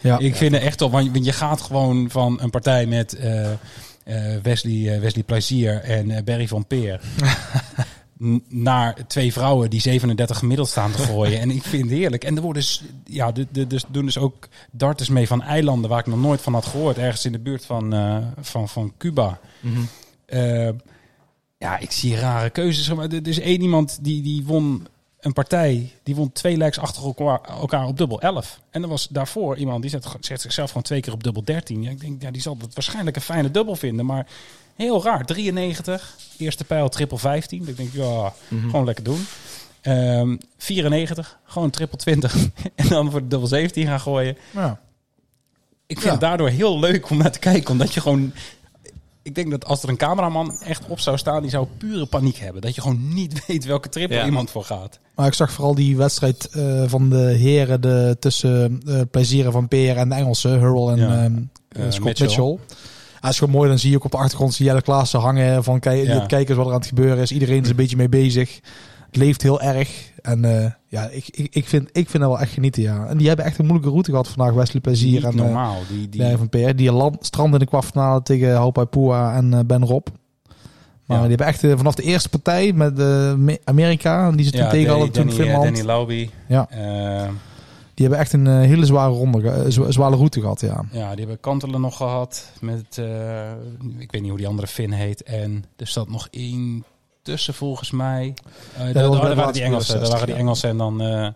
[0.01, 0.19] ja.
[0.19, 3.51] Ik vind het echt op, want je gaat gewoon van een partij met eh,
[4.43, 7.01] Wesley, eh, Wesley Plezier en eh, Barry van Peer.
[8.49, 11.39] naar twee vrouwen die 37 gemiddeld staan te gooien.
[11.39, 12.23] en ik vind het heerlijk.
[12.23, 15.89] En er worden s- ja, de, de, dus doen dus ook darters mee van eilanden
[15.89, 16.97] waar ik nog nooit van had gehoord.
[16.97, 19.39] Ergens in de buurt van, eh, van, van Cuba.
[20.25, 20.69] Eh,
[21.57, 22.93] ja, ik zie rare keuzes.
[22.93, 24.87] Maar er is één iemand die, die won
[25.23, 25.91] een partij.
[26.03, 28.59] Die won twee lijks achter elkaar, op dubbel 11.
[28.69, 31.81] En er was daarvoor iemand die zet, zet zichzelf gewoon twee keer op dubbel 13.
[31.83, 34.05] Ja, ik denk, ja, die zal het waarschijnlijk een fijne dubbel vinden.
[34.05, 34.27] Maar
[34.75, 35.25] heel raar.
[35.25, 36.15] 93.
[36.37, 37.67] Eerste pijl triple 15.
[37.67, 39.25] Ik denk, ja, gewoon lekker doen.
[39.81, 41.37] Ehm 94.
[41.45, 42.35] Gewoon triple 20.
[42.75, 44.37] en dan voor de dubbel 17 gaan gooien.
[44.51, 44.79] ja.
[45.85, 46.11] Ik vind Ja.
[46.11, 47.71] het daardoor heel leuk om naar te kijken.
[47.71, 48.33] Omdat je gewoon...
[49.23, 51.41] Ik denk dat als er een cameraman echt op zou staan...
[51.41, 52.61] die zou pure paniek hebben.
[52.61, 54.25] Dat je gewoon niet weet welke triple Ja.
[54.25, 54.99] iemand voor gaat.
[55.15, 59.67] Maar ik zag vooral die wedstrijd eh, van de heren de, tussen eh plezieren van
[59.67, 61.23] Peer en de Engelsen, Hurl en Ja.
[61.23, 61.35] ehm,
[61.69, 62.25] eh, Eh, Scott Mitchell.
[62.27, 62.57] Mitchell.
[63.13, 64.83] Ja, het is gewoon mooi, dan zie je ook op de achtergrond zie je Jelle
[64.83, 66.25] Klaassen hangen van kijk, Ja.
[66.25, 67.31] kijken wat er aan het gebeuren is.
[67.31, 68.59] Iedereen is een beetje mee bezig.
[69.05, 70.11] Het leeft heel erg.
[70.21, 73.05] En eh, ja, ik, ik, ik, vind, ik vind dat wel echt genieten, ja.
[73.05, 75.77] En die hebben echt een moeilijke route gehad vandaag, Wesley Plezier Niet en eh, normaal.
[75.89, 76.75] Die, die, van Peer.
[76.75, 80.07] Die land, stranden in de kwartfinale tegen Haupai Pua en eh, Ben Rob.
[81.05, 81.19] Maar Ja.
[81.21, 82.97] die hebben echt eh, vanaf de eerste partij met
[83.37, 85.63] Me- Amerika, die ze toen ja, tegen hadden, toen Finland.
[85.63, 86.29] Danny Lauby.
[86.47, 86.67] Ja.
[87.93, 90.83] Die hebben echt een hele zware ronde, zware route gehad, ja.
[90.91, 92.51] ja, die hebben Kantelen nog gehad.
[92.59, 93.01] Met,
[93.97, 95.23] ik weet niet hoe die andere Finn heet.
[95.23, 96.83] En er zat nog één
[97.23, 98.33] tussen volgens mij.
[98.73, 99.99] Eh daar, dat de waren die Engelsen.
[99.99, 100.41] Daar 64, waren die ja.
[100.41, 101.27] Engelsen en dan eh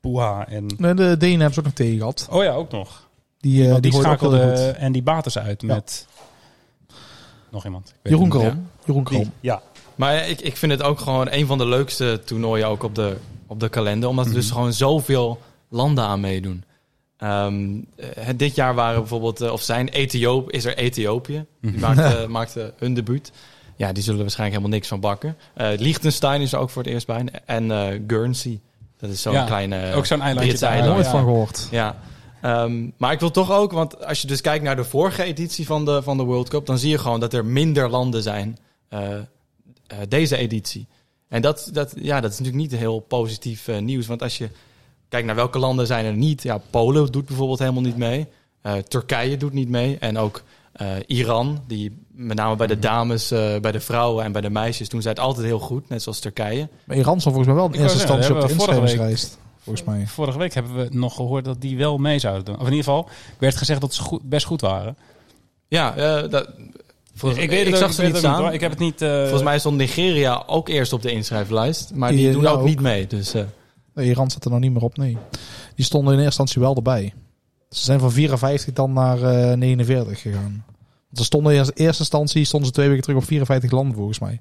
[0.00, 0.48] Poeha.
[0.48, 2.28] En, Nee, de Denen hebben ze ook nog tegen gehad.
[2.30, 3.08] oh ja, ook nog.
[3.38, 4.82] Die, eh die, die, schakelde goed.
[4.82, 5.74] Andy Bates uit Ja.
[5.74, 6.06] met
[7.50, 7.88] nog iemand.
[7.88, 8.40] Ik weet Jeroen het.
[8.40, 8.68] Krom.
[8.84, 9.22] Jeroen Krom.
[9.22, 9.62] Die, Ja,
[9.94, 13.16] Maar ik, ik vind het ook gewoon een van de leukste toernooien ook op de,
[13.46, 14.08] op de kalender.
[14.08, 16.64] Omdat er dus gewoon zoveel landen aan meedoen.
[17.16, 21.44] Ehm, eh, dit jaar waren bijvoorbeeld, of zijn Ethioop, is er Ethiopië.
[21.60, 23.32] Die maakte, maakte hun debuut.
[23.78, 25.36] Ja, die zullen waarschijnlijk helemaal niks van bakken.
[25.54, 27.24] Eh Liechtenstein is er ook voor het eerst bij.
[27.44, 28.60] En eh, Guernsey.
[28.98, 30.70] Dat is zo'n Ja, kleine ook zo'n eilandje daar.
[30.70, 30.92] eiland.
[30.92, 31.10] Nooit ja.
[31.10, 31.68] van gehoord.
[31.70, 31.96] Ja.
[32.42, 35.66] Ehm, maar ik wil toch ook, want als je dus kijkt naar de vorige editie
[35.66, 38.58] van de, van de World Cup, dan zie je gewoon dat er minder landen zijn
[38.88, 39.22] eh, eh,
[40.08, 40.86] deze editie.
[41.28, 44.06] En dat, dat, ja, dat is natuurlijk niet heel positief nieuws.
[44.06, 44.48] Want als je
[45.08, 46.42] kijkt naar welke landen zijn er niet.
[46.42, 48.26] Ja, Polen doet bijvoorbeeld helemaal niet mee.
[48.62, 49.98] Eh, Turkije doet niet mee.
[49.98, 54.32] En ook eh, Iran, die met name bij de dames, eh, bij de vrouwen en
[54.32, 55.88] bij de meisjes doen zij het altijd heel goed.
[55.88, 56.68] Net zoals Turkije.
[56.84, 59.38] Maar Iran stond volgens mij wel in eerste instantie op de inschrijvingslijst.
[59.58, 60.06] Volgens mij.
[60.06, 62.54] Vorige week hebben we nog gehoord dat die wel mee zouden doen.
[62.54, 64.96] Of in ieder geval werd gezegd dat ze goed, best goed waren.
[65.68, 66.48] Ja, eh, dat,
[67.14, 68.52] volgens- ik weet het ik zag ze niet staan.
[68.52, 69.02] Ik heb het niet...
[69.02, 71.94] eh, Volgens mij stond Nigeria ook eerst op de inschrijflijst.
[71.94, 72.66] Maar die Die, doen ja, ook, ook.
[72.66, 73.06] niet mee.
[73.06, 73.42] Dus eh,
[73.94, 75.16] Nee, Iran zat er nog niet meer op, nee.
[75.74, 77.14] Die stonden in eerste instantie wel erbij.
[77.70, 80.64] Ze zijn van 54 dan naar eh 49 gegaan.
[81.08, 84.18] Want Ze stonden in eerste instantie stonden ze twee weken terug op 54 landen volgens
[84.18, 84.38] mij.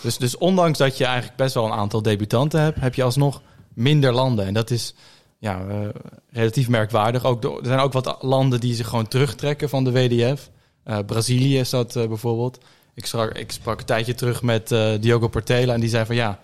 [0.00, 3.42] Dus, dus ondanks dat je eigenlijk best wel een aantal debutanten hebt, heb je alsnog
[3.74, 4.46] minder landen.
[4.46, 4.94] En dat is
[5.38, 5.88] ja, eh,
[6.30, 7.24] relatief merkwaardig.
[7.24, 10.50] Ook er zijn ook wat landen die zich gewoon terugtrekken van de WDF.
[10.84, 12.58] Eh, Brazilië is dat eh, bijvoorbeeld.
[12.94, 14.68] Ik sprak, ik sprak een tijdje terug met
[15.00, 16.38] Diogo Portela en die zei van ja,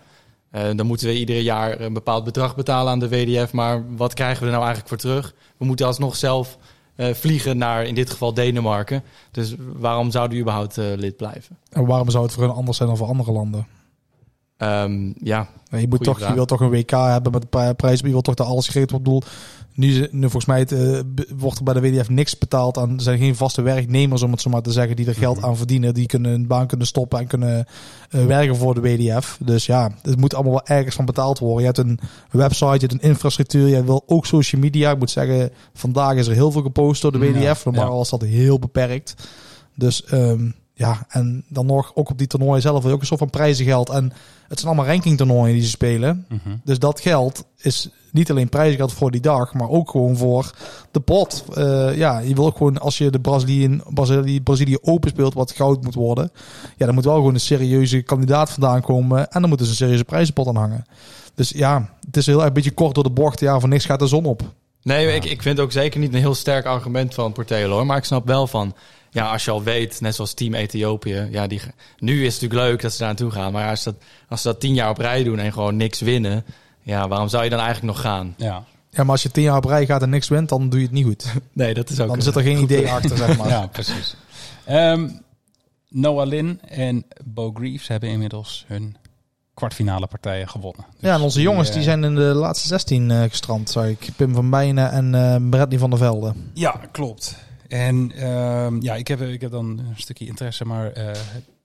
[0.51, 3.53] dan moeten we iedere jaar een bepaald bedrag betalen aan de WDF.
[3.53, 5.33] Maar wat krijgen we er nou eigenlijk voor terug?
[5.57, 6.57] We moeten alsnog zelf
[6.97, 9.03] eh, vliegen naar in dit geval Denemarken.
[9.31, 11.57] Dus waarom zouden we überhaupt eh, lid blijven?
[11.69, 13.67] En waarom zou het voor hun anders zijn dan voor andere landen?
[14.57, 16.29] Ehm, ja, je, moet toch, vraag.
[16.29, 18.05] je wilt toch een WK hebben met een paar prijzen.
[18.05, 19.07] Je wilt toch dat alles geregeld wordt.
[19.07, 19.31] Ik bedoel,
[19.77, 20.99] nu, nu volgens mij het, eh,
[21.37, 22.95] wordt er bij de WDF niks betaald aan.
[22.95, 25.57] Er zijn geen vaste werknemers, om het zo maar te zeggen, die er geld aan
[25.57, 25.93] verdienen.
[25.93, 27.65] Die kunnen een baan kunnen stoppen en kunnen
[28.09, 29.37] eh, werken voor de WDF.
[29.43, 31.59] Dus ja, het moet allemaal wel ergens van betaald worden.
[31.59, 31.99] Je hebt een
[32.31, 33.67] website, je hebt een infrastructuur.
[33.67, 34.91] Je wil ook social media.
[34.91, 37.65] Ik moet zeggen, vandaag is er heel veel gepost door de Ja, WDF.
[37.65, 37.97] Normaal ja.
[37.97, 39.13] was dat heel beperkt.
[39.75, 43.07] Dus ehm, Ja, en dan nog, ook op die toernooien zelf, wil je ook een
[43.07, 43.89] soort van prijzengeld.
[43.89, 44.13] En
[44.47, 46.25] het zijn allemaal rankingtoernooien die ze spelen.
[46.29, 46.55] Mhm.
[46.63, 50.51] Dus dat geld is niet alleen prijzengeld voor die dag, maar ook gewoon voor
[50.91, 51.45] de pot.
[51.53, 55.51] Eh, ja, je wil ook gewoon, als je de Brazilië, Brazilië, Brazilië Open speelt, wat
[55.51, 56.31] goud moet worden.
[56.75, 59.29] Ja, dan moet wel gewoon een serieuze kandidaat vandaan komen.
[59.31, 60.85] En dan moet dus een serieuze prijzenpot aan hangen.
[61.35, 63.39] Dus ja, het is heel erg een beetje kort door de bocht.
[63.39, 64.41] Ja, voor niks gaat de zon op.
[64.83, 67.85] Nee, ik, ik vind ook zeker niet een heel sterk argument van Portelo hoor.
[67.85, 68.75] Maar ik snap wel van,
[69.17, 71.61] ja, als je al weet, net zoals Team Ethiopië, ja, die,
[71.99, 73.51] nu is het natuurlijk leuk dat ze daar naartoe gaan.
[73.51, 73.95] Maar als, dat,
[74.29, 76.45] als ze dat tien jaar op rij doen en gewoon niks winnen,
[76.81, 78.33] ja, waarom zou je dan eigenlijk nog gaan?
[78.37, 78.63] Ja.
[78.89, 80.85] Ja, maar als je tien jaar op rij gaat en niks wint, dan doe je
[80.85, 81.25] het niet goed.
[81.53, 82.07] Nee, dat is ook...
[82.07, 83.49] Dan zit er geen idee achter, zeg maar.
[83.57, 84.15] ja, precies.
[84.65, 85.09] Ehm,
[85.89, 88.97] Noah Lynn en Bo Greaves hebben inmiddels hun
[89.53, 90.85] kwartfinale partijen gewonnen.
[90.91, 93.87] Dus Ja, en onze jongens die eh, zijn in de laatste 16 eh, gestrand, zag
[93.87, 94.09] ik.
[94.15, 96.33] Pim van Bijnen en eh Bradley van der Velde.
[96.53, 97.46] Ja, klopt.
[97.67, 101.13] En ehm, ja, ik heb, ik heb dan een stukje interesse, maar eh,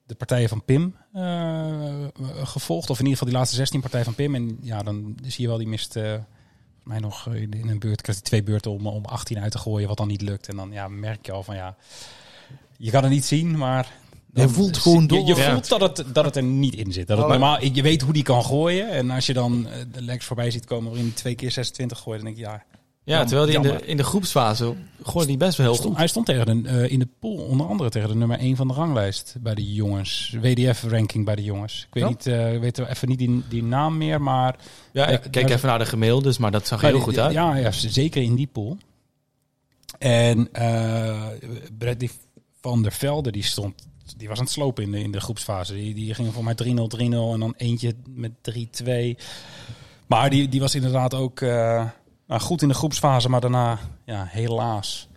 [0.06, 2.04] de partijen van Pim eh,
[2.42, 2.90] gevolgd.
[2.90, 4.34] Of in ieder geval die laatste 16 partijen van Pim.
[4.34, 8.02] En ja, dan zie je wel, die mist eh, volgens mij nog in een beurt.
[8.02, 10.48] krijgt hij twee beurten om, om 18 uit te gooien, wat dan niet lukt.
[10.48, 11.76] En dan ja, merk je al van ja,
[12.76, 14.00] je kan het niet zien, maar...
[14.34, 15.26] Je voelt gewoon je, door.
[15.26, 15.50] je Ja.
[15.52, 17.06] voelt dat het, dat het er niet in zit.
[17.06, 18.90] Dat het Oh, normaal, je weet hoe die kan gooien.
[18.90, 22.16] En als je dan de legs voorbij ziet komen waarin hij twee keer 26 gooit,
[22.22, 22.64] dan denk je ja,
[23.04, 25.98] Ja, terwijl die in de, in de groepsfase gooide die best wel heel Stond- goed.
[25.98, 28.68] hij stond tegen de, eh, in de pool, onder andere tegen de nummer 1 van
[28.68, 30.36] de ranglijst bij de jongens.
[30.40, 31.86] WDF-ranking bij de jongens.
[31.88, 32.08] Ik weet, Ja?
[32.08, 34.56] niet, eh, ik weet even niet die, die naam meer, maar...
[34.92, 37.32] Ja, ik Ja, keek daar- even naar de gemiddeldes, maar dat zag heel goed uit.
[37.32, 38.76] Ja, ja, zeker in die pool.
[39.98, 41.22] En eh
[41.78, 42.10] Bradley
[42.60, 43.86] van der Velde, die stond...
[44.16, 45.74] Die was aan het slopen in de, in de groepsfase.
[45.74, 46.98] Die, die ging voor mij 3-0, 3-0
[47.32, 49.16] en dan eentje met 3-2.
[50.06, 51.84] Maar die, die was inderdaad ook eh,
[52.32, 55.08] nou, goed in de groepsfase, maar daarna ja, helaas.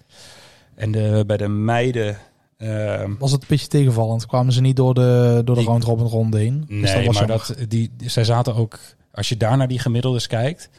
[0.76, 2.18] En de, bij de meiden...
[2.58, 4.26] ehm, Was het een beetje tegenvallend?
[4.26, 6.60] Kwamen ze niet door de, door de Die- round robin ronde heen?
[6.68, 7.56] Dus Nee, was maar jammer.
[7.58, 8.80] dat, die, zij zaten ook...
[9.12, 10.70] Als je daar naar die gemiddeldes kijkt...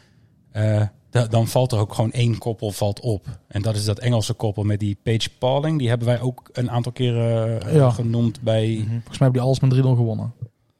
[0.53, 3.27] eh, da- dan valt er ook gewoon één koppel valt op.
[3.49, 5.79] En dat is dat Engelse koppel met die Paige Pauling.
[5.79, 7.91] Die hebben wij ook een aantal keren eh, Ja.
[7.91, 8.67] genoemd bij...
[8.69, 8.79] Mhm.
[8.89, 10.33] Volgens mij hebben die alles met 3-0 gewonnen.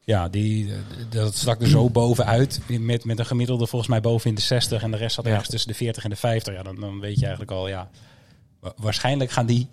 [0.07, 0.71] Ja, die,
[1.11, 2.61] dat stak er zo bovenuit.
[2.81, 4.83] Met, met een gemiddelde volgens mij boven in de 60.
[4.83, 5.31] En de rest zat Ja.
[5.31, 6.55] ergens tussen de 40 en de 50.
[6.55, 7.89] Ja, dan, dan weet je eigenlijk al, ja...
[8.61, 9.69] wa- Waarschijnlijk gaan die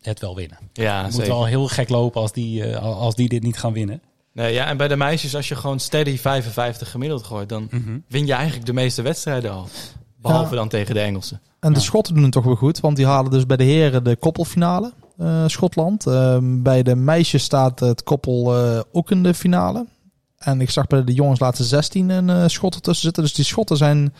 [0.00, 0.58] het wel winnen.
[0.72, 3.72] Ja, Het moet wel heel gek lopen als die, eh, als die dit niet gaan
[3.72, 4.02] winnen.
[4.32, 7.68] Nee, ja, en bij de meisjes, als je gewoon steady 55 gemiddeld gooit, dan
[8.08, 9.68] win je eigenlijk de meeste wedstrijden al.
[10.20, 10.56] Behalve Ja.
[10.56, 11.40] dan tegen de Engelsen.
[11.60, 11.84] En de Ja.
[11.84, 14.92] Schotten doen het toch wel goed, want die halen dus bij de heren de koppelfinale.
[15.18, 16.06] Eh, Schotland.
[16.06, 19.86] Ehm, bij de meisjes staat het koppel eh, ook in de finale.
[20.38, 23.22] En ik zag bij de jongens laatste 16 een eh, Schotten tussen zitten.
[23.22, 24.14] Dus die Schotten zijn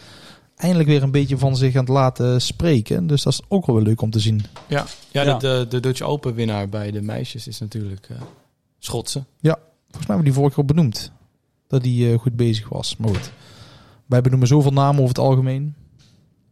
[0.56, 3.06] eindelijk weer een beetje van zich aan het laten spreken.
[3.06, 4.44] Dus dat is ook wel weer leuk om te zien.
[4.66, 5.38] Ja, ja, Ja.
[5.38, 8.16] De, de, Dutch Open winnaar bij de meisjes is natuurlijk eh,
[8.78, 9.24] Schotse.
[9.90, 11.12] Volgens mij hebben we die vorige keer al benoemd.
[11.68, 12.96] Dat die eh, goed bezig was.
[12.96, 13.32] Maar goed.
[14.06, 15.74] Wij benoemen zoveel namen over het algemeen.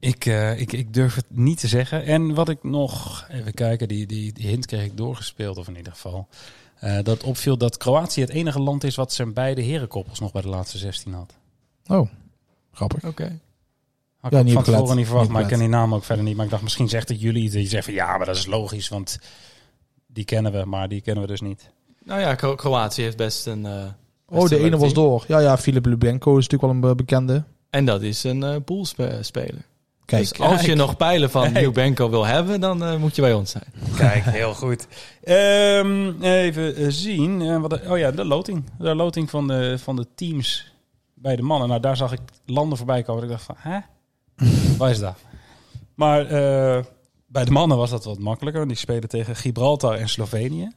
[0.04, 2.04] Ik, eh, ik, ik durf het niet te zeggen.
[2.04, 5.76] En wat ik nog, even kijken, die, die, die hint kreeg ik doorgespeeld, of in
[5.76, 6.28] ieder geval.
[6.78, 10.42] eh, dat opviel dat Kroatië het enige land is wat zijn beide herenkoppels nog bij
[10.42, 11.34] de laatste 16 had.
[11.86, 12.08] Oh,
[12.72, 13.04] grappig.
[13.04, 13.38] Oké.
[14.20, 16.04] Had Ja, ik niet van tevoren niet verwacht, Niet maar ik ken die naam ook
[16.04, 16.36] verder niet.
[16.36, 17.52] Maar ik dacht, misschien zegt het jullie iets.
[17.54, 19.18] Dat je zegt van ja, maar dat is logisch, want
[20.06, 21.70] die kennen we, maar die kennen we dus niet.
[22.04, 23.66] Nou ja, Kro- Kroatië heeft best een...
[23.66, 23.72] eh,
[24.28, 25.24] best Oh, de ene was door.
[25.28, 27.44] Ja, ja, Filip Lublenko is natuurlijk wel een be- bekende.
[27.70, 29.64] En dat is een eh poolspeler.
[30.06, 31.64] Kijk, dus als je nog pijlen van Kijk.
[31.64, 33.64] Nubanco wil hebben, dan eh, moet je bij ons zijn.
[33.96, 34.86] Kijk, heel goed.
[35.22, 37.42] Ehm, even eh, zien.
[37.42, 38.64] Eh, wat de- oh ja, de loting.
[38.78, 40.72] De loting van de, van de teams
[41.14, 41.68] bij de mannen.
[41.68, 43.22] Nou, daar zag ik landen voorbij komen.
[43.22, 43.78] Ik dacht van, hè?
[44.78, 45.16] Waar is dat?
[45.94, 46.26] Maar
[47.26, 48.68] bij de mannen was dat wat makkelijker.
[48.68, 50.70] Die spelen tegen Gibraltar en Slovenië.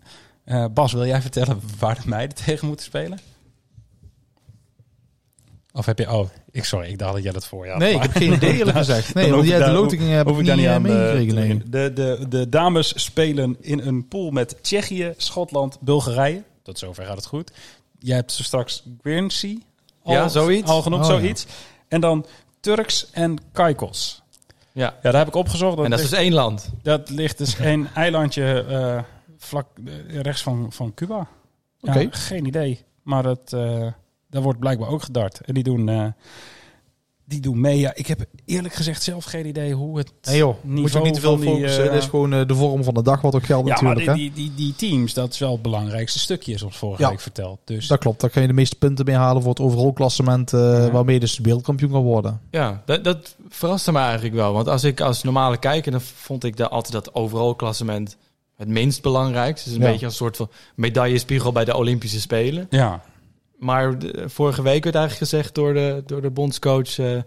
[0.73, 3.19] Bas, wil jij vertellen waar de meiden tegen moeten spelen?
[5.73, 6.11] Of heb je...
[6.11, 7.79] Oh, ik, sorry, ik dacht dat jij dat voor je had.
[7.79, 9.13] Nee, ik heb geen idee eerlijk gezegd.
[9.13, 11.35] Nee, want jij ik de loting heb ik hoef niet, eh, aan eh, meegekregen.
[11.35, 11.63] nee.
[11.69, 16.43] De, de, de dames spelen in een pool met Tsjechië, Schotland, Bulgarije.
[16.63, 17.51] Tot zover gaat het goed.
[17.99, 19.57] Jij hebt zo straks Guernsey
[20.03, 20.69] al, Ja, zoiets.
[20.69, 21.17] al genoemd, Oh, ja.
[21.19, 21.45] zoiets.
[21.87, 22.25] En dan
[22.59, 24.21] Turks en Caicos.
[24.71, 24.83] Ja.
[24.83, 25.77] Ja, daar heb ik opgezocht.
[25.77, 26.69] En dat is ligt, dus één land.
[26.83, 29.03] dat ligt dus een eilandje eh,
[29.37, 31.27] vlak eh, rechts van, van Cuba.
[31.79, 32.07] Ja, Oké.
[32.11, 32.83] Geen idee.
[33.03, 33.87] Maar dat, eh,
[34.29, 35.41] daar wordt blijkbaar ook gedart.
[35.41, 36.05] En die doen, eh,
[37.25, 37.79] die doen mee.
[37.79, 40.97] Ja, ik heb eerlijk gezegd zelf geen idee hoe het Nee joh, niveau moet je
[40.97, 41.83] ook niet te veel van die, focussen.
[41.85, 44.05] eh, Dit is gewoon eh, de vorm van de dag wat ook geldt Ja, natuurlijk.
[44.05, 44.21] maar hè?
[44.21, 47.09] die, die, die, die teams, dat is wel het belangrijkste stukje, is ons vorige Ja.
[47.09, 47.59] week verteld.
[47.65, 50.53] Dus Dat klopt, daar kan je de meeste punten mee halen voor het overal klassement
[50.53, 50.91] eh, Ja.
[50.91, 52.41] waarmee dus de wereldkampioen kan worden.
[52.51, 54.53] Ja, dat, dat verraste me eigenlijk wel.
[54.53, 58.17] Want als ik als normale kijker, dan vond ik dat altijd dat overal klassement
[58.55, 59.69] het minst belangrijkste.
[59.69, 59.91] Het is een Ja.
[59.91, 62.67] beetje een soort van medaillespiegel bij de Olympische Spelen.
[62.69, 63.01] Ja,
[63.57, 67.17] Maar de- vorige week werd eigenlijk gezegd door de, door de bondscoach eh,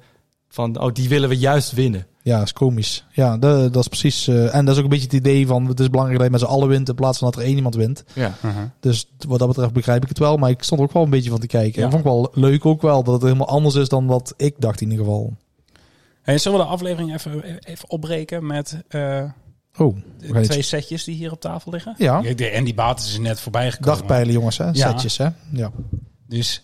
[0.48, 2.06] van, oh, die willen we juist winnen.
[2.22, 3.04] Ja, is komisch.
[3.12, 4.28] Ja, de- dat is precies.
[4.28, 6.32] eh, en dat is ook een beetje het idee van het is belangrijk dat je
[6.38, 8.04] met z'n allen wint in plaats van dat er één iemand wint.
[8.14, 8.34] Ja.
[8.44, 8.62] uh-huh.
[8.80, 10.36] Dus wat dat betreft begrijp ik het wel.
[10.36, 11.78] Maar ik stond er ook wel een beetje van te kijken.
[11.78, 11.84] Ja.
[11.84, 14.54] En vond ik wel leuk ook wel dat het helemaal anders is dan wat ik
[14.58, 15.36] dacht in ieder geval.
[16.22, 19.22] Hey, zullen we de aflevering even, even opbreken met eh,
[19.78, 19.96] Oh,
[20.44, 21.94] twee iets- setjes die hier op tafel liggen?
[21.98, 22.20] Ja.
[22.20, 23.98] De Andy Bates is net voorbij gekomen.
[23.98, 24.64] dagpijlen jongens, hè?
[24.64, 24.72] Ja.
[24.72, 25.28] Setjes, hè?
[25.52, 25.70] Ja.
[26.30, 26.62] Dus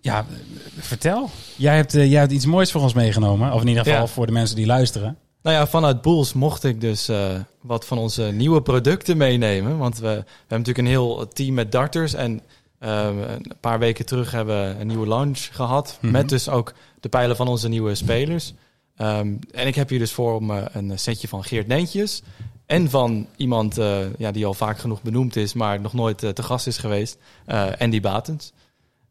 [0.00, 0.36] ja, eh,
[0.82, 1.30] vertel.
[1.56, 3.52] Jij hebt, eh, jij hebt iets moois voor ons meegenomen.
[3.52, 4.06] Of in ieder geval Ja.
[4.06, 5.16] voor de mensen die luisteren.
[5.42, 9.78] Nou ja, vanuit Boels mocht ik dus eh, wat van onze nieuwe producten meenemen.
[9.78, 12.14] Want we, we hebben natuurlijk een heel team met darters.
[12.14, 12.40] En
[12.78, 15.98] eh, een paar weken terug hebben we een nieuwe launch gehad.
[16.00, 16.12] Mhm.
[16.12, 18.52] Met dus ook de pijlen van onze nieuwe spelers.
[18.96, 22.22] Ehm, en ik heb hier dus voor me een setje van Geert Neentjes.
[22.66, 26.30] En van iemand eh, ja, die al vaak genoeg benoemd is, maar nog nooit eh,
[26.30, 27.18] te gast is geweest.
[27.46, 28.52] eh, Andy Batens.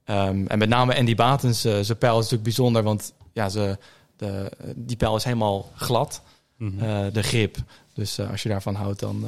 [0.09, 2.83] Ehm, en met name Andy Batens, eh, zijn pijl is natuurlijk bijzonder.
[2.83, 3.77] Want ja, ze,
[4.15, 6.21] de, die pijl is helemaal glad.
[6.57, 6.83] Mhm.
[6.83, 7.57] Eh, de grip.
[7.93, 9.25] Dus eh, als je daarvan houdt, dan,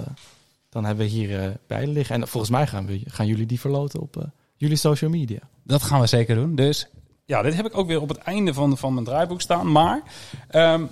[0.70, 2.15] dan hebben we hier pijlen liggen.
[2.15, 5.39] En volgens mij gaan, we, gaan jullie die verloten op jullie social media.
[5.63, 6.56] Dat gaan we zeker doen.
[6.56, 6.88] Dus
[7.26, 9.72] ja, dit heb ik ook weer op het einde van, van mijn draaiboek staan.
[9.72, 10.02] Maar
[10.48, 10.86] ehm,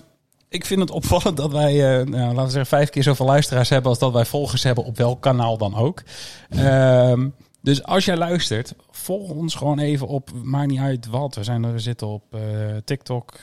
[0.50, 3.90] ik vind het opvallend dat wij, nou, laten we zeggen, vijf keer zoveel luisteraars hebben
[3.90, 6.04] als dat wij volgers hebben op welk kanaal dan ook.
[6.50, 7.28] Ehm,
[7.62, 11.36] dus als jij luistert, volg ons gewoon even op, maakt niet uit wat.
[11.36, 12.42] We, zijn, er- we zitten op eh,
[12.86, 13.40] TikTok,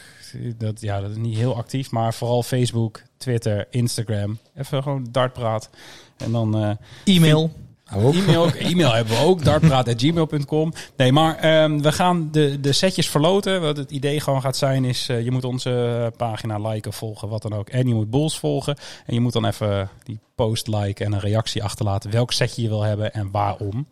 [0.57, 4.39] dat, ja, dat is niet heel actief, maar vooral Facebook, Twitter, Instagram.
[4.57, 5.71] Even gewoon dartpraat.
[6.17, 7.51] En dan eh, E-mail.
[7.93, 10.73] E-mail, ook, e-mail hebben we ook, dartpraat.gmail.com.
[10.97, 13.61] Nee, maar ehm, we gaan de, de setjes verloten.
[13.61, 17.43] Wat het idee gewoon gaat zijn is, eh, je moet onze pagina liken, volgen, wat
[17.43, 17.69] dan ook.
[17.69, 18.77] En je moet Bulls volgen.
[19.07, 22.69] En je moet dan even die post liken en een reactie achterlaten welk setje je
[22.69, 23.87] wil hebben en waarom.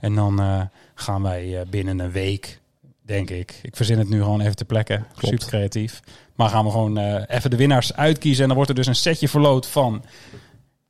[0.00, 0.60] En dan eh,
[0.94, 2.60] gaan wij eh, binnen een week,
[3.02, 3.58] denk ik.
[3.62, 5.02] Ik verzin het nu gewoon even ter plekke.
[5.16, 5.26] Klopt.
[5.26, 6.00] Super creatief.
[6.34, 8.42] Maar gaan we gewoon eh, even de winnaars uitkiezen.
[8.42, 10.04] En dan wordt er dus een setje verloot van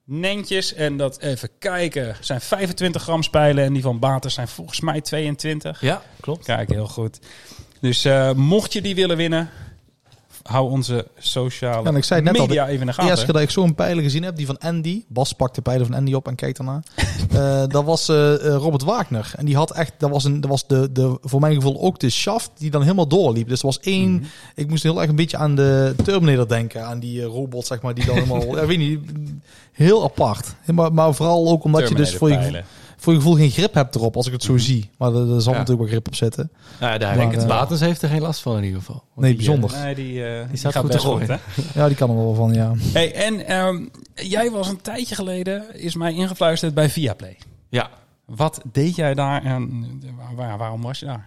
[0.05, 0.75] Nentjes.
[0.75, 2.16] En dat even kijken.
[2.21, 3.64] zijn 25 gram spijlen.
[3.64, 5.81] En die van Bates zijn volgens mij 22.
[5.81, 6.44] Ja, klopt.
[6.44, 7.18] Kijk, heel goed.
[7.81, 9.51] Dus mocht je die willen winnen,
[10.49, 12.93] hou onze sociale Ja, en ik zei het net al, media even in de De
[12.93, 13.09] gaten.
[13.11, 15.05] eerste keer dat ik zo'n pijlen gezien heb, die van Andy.
[15.09, 16.83] Bas pakt de pijlen van Andy op en kijkt daarna.
[17.29, 19.33] Eh, dat was eh, eh, Robert Wagner.
[19.37, 21.99] En die had echt, dat was, een, dat was de, de, voor mijn gevoel ook
[21.99, 23.49] de shaft die dan helemaal doorliep.
[23.49, 24.23] Dus er was één, Mhm.
[24.55, 26.85] ik moest heel erg een beetje aan de Terminator denken.
[26.87, 29.01] Aan die robot, zeg maar, die dan helemaal, ja, weet niet,
[29.73, 30.55] heel apart.
[30.67, 32.63] Maar, maar vooral ook omdat je dus voor je,
[33.01, 34.91] voor je gevoel geen grip hebt erop, als ik het zo zie.
[34.99, 35.59] Maar er, er zal Ja.
[35.59, 36.51] natuurlijk wel grip op zitten.
[36.81, 38.65] Nou, ja, daar Maar, denk ik het eh, Batens heeft er geen last van in
[38.65, 38.95] ieder geval.
[39.09, 39.71] Want Nee, die, bijzonder.
[39.83, 41.41] Nee, die, eh, die, staat gaat goed te goed, gooien.
[41.55, 41.63] hè?
[41.81, 42.73] Ja, die kan er wel van, ja.
[42.77, 43.85] Hey, en ehm,
[44.15, 47.37] jij was een tijdje geleden, is mij ingefluisterd bij Viaplay.
[47.69, 47.91] Ja.
[48.25, 49.85] Wat deed jij daar en
[50.37, 51.27] waar, waarom was je daar?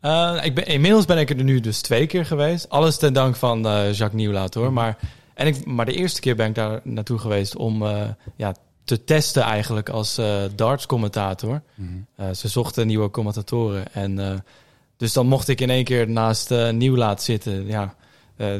[0.00, 2.68] Eh, ik ben, inmiddels ben ik er nu dus twee keer geweest.
[2.68, 4.72] Alles ten dank van eh, Jacques Nieuwlaat hoor.
[4.72, 4.96] Maar,
[5.34, 8.02] en ik, maar de eerste keer ben ik daar naartoe geweest om eh,
[8.36, 11.62] ja, te testen eigenlijk als eh darts-commentator.
[12.16, 13.92] Eh, ze zochten nieuwe commentatoren.
[13.94, 14.38] En, eh,
[14.96, 17.66] dus dan mocht ik in één keer naast eh Nieuwlaat zitten.
[17.66, 17.94] Ja,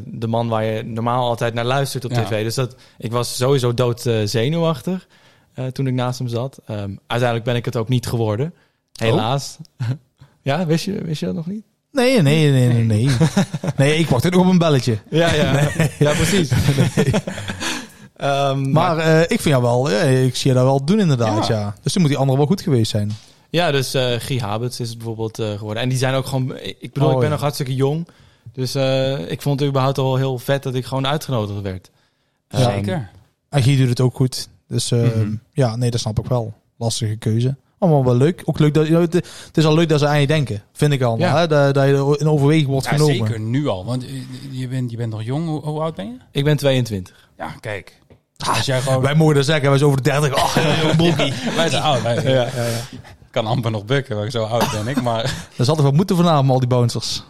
[0.04, 2.24] de man waar je normaal altijd naar luistert op Ja.
[2.24, 2.42] tv.
[2.42, 5.06] Dus dat, ik was sowieso dood zenuwachtig
[5.72, 6.60] toen ik naast hem zat.
[6.66, 8.54] Ehm, uiteindelijk ben ik het ook niet geworden.
[8.92, 9.56] Helaas.
[10.42, 11.64] ja, wist je, wist je dat nog niet?
[11.92, 13.16] Nee, nee, nee, nee, nee.
[13.76, 14.98] Nee, ik wacht ook op een belletje.
[15.10, 16.50] Ja, ja, ja precies.
[18.16, 21.00] Ehm, maar, Maar eh, ik vind jou wel, ja, ik zie je dat wel doen
[21.00, 21.54] inderdaad, Ja.
[21.58, 21.74] ja.
[21.82, 23.10] Dus dan moet die andere wel goed geweest zijn.
[23.50, 25.82] ja, dus eh Guy Habets is het bijvoorbeeld eh, geworden.
[25.82, 26.56] En die zijn ook gewoon...
[26.78, 27.32] Ik bedoel, Oh, ik ben ja.
[27.32, 28.08] nog hartstikke jong.
[28.52, 31.90] Dus eh, ik vond het überhaupt al heel vet dat ik gewoon uitgenodigd werd.
[32.48, 32.58] Ja.
[32.58, 33.10] Ehm, Zeker.
[33.48, 34.48] En Guy doet het ook goed.
[34.68, 35.34] Dus eh, Mhm.
[35.52, 36.52] ja, nee, dat snap ik wel.
[36.78, 37.56] Lastige keuze.
[37.78, 38.42] Allemaal wel leuk.
[38.44, 41.02] Ook leuk dat, het het is al leuk dat ze aan je denken, vind ik
[41.02, 41.18] al.
[41.18, 41.38] Ja.
[41.38, 41.46] Hè?
[41.46, 43.16] Dat, dat je in overweging wordt Ja, genomen.
[43.16, 43.84] zeker nu al.
[43.84, 44.10] Want eh,
[44.50, 45.46] je bent, je bent nog jong.
[45.48, 46.16] Hoe, hoe oud ben je?
[46.30, 47.28] Ik ben 22.
[47.38, 48.00] Ja, kijk.
[48.48, 49.00] Als jij gewoon...
[49.02, 50.34] Wij mogen dat zeggen, wij zijn over de 30.
[50.36, 51.32] Oh, broekie.
[51.56, 52.02] wij zijn oud.
[52.02, 52.46] Wij, Ja, ja,
[52.90, 55.02] Ik kan amper nog bukken, want zo oud ben ik.
[55.02, 57.22] Maar Dat is altijd wat moeten vanavond, al die bouncers.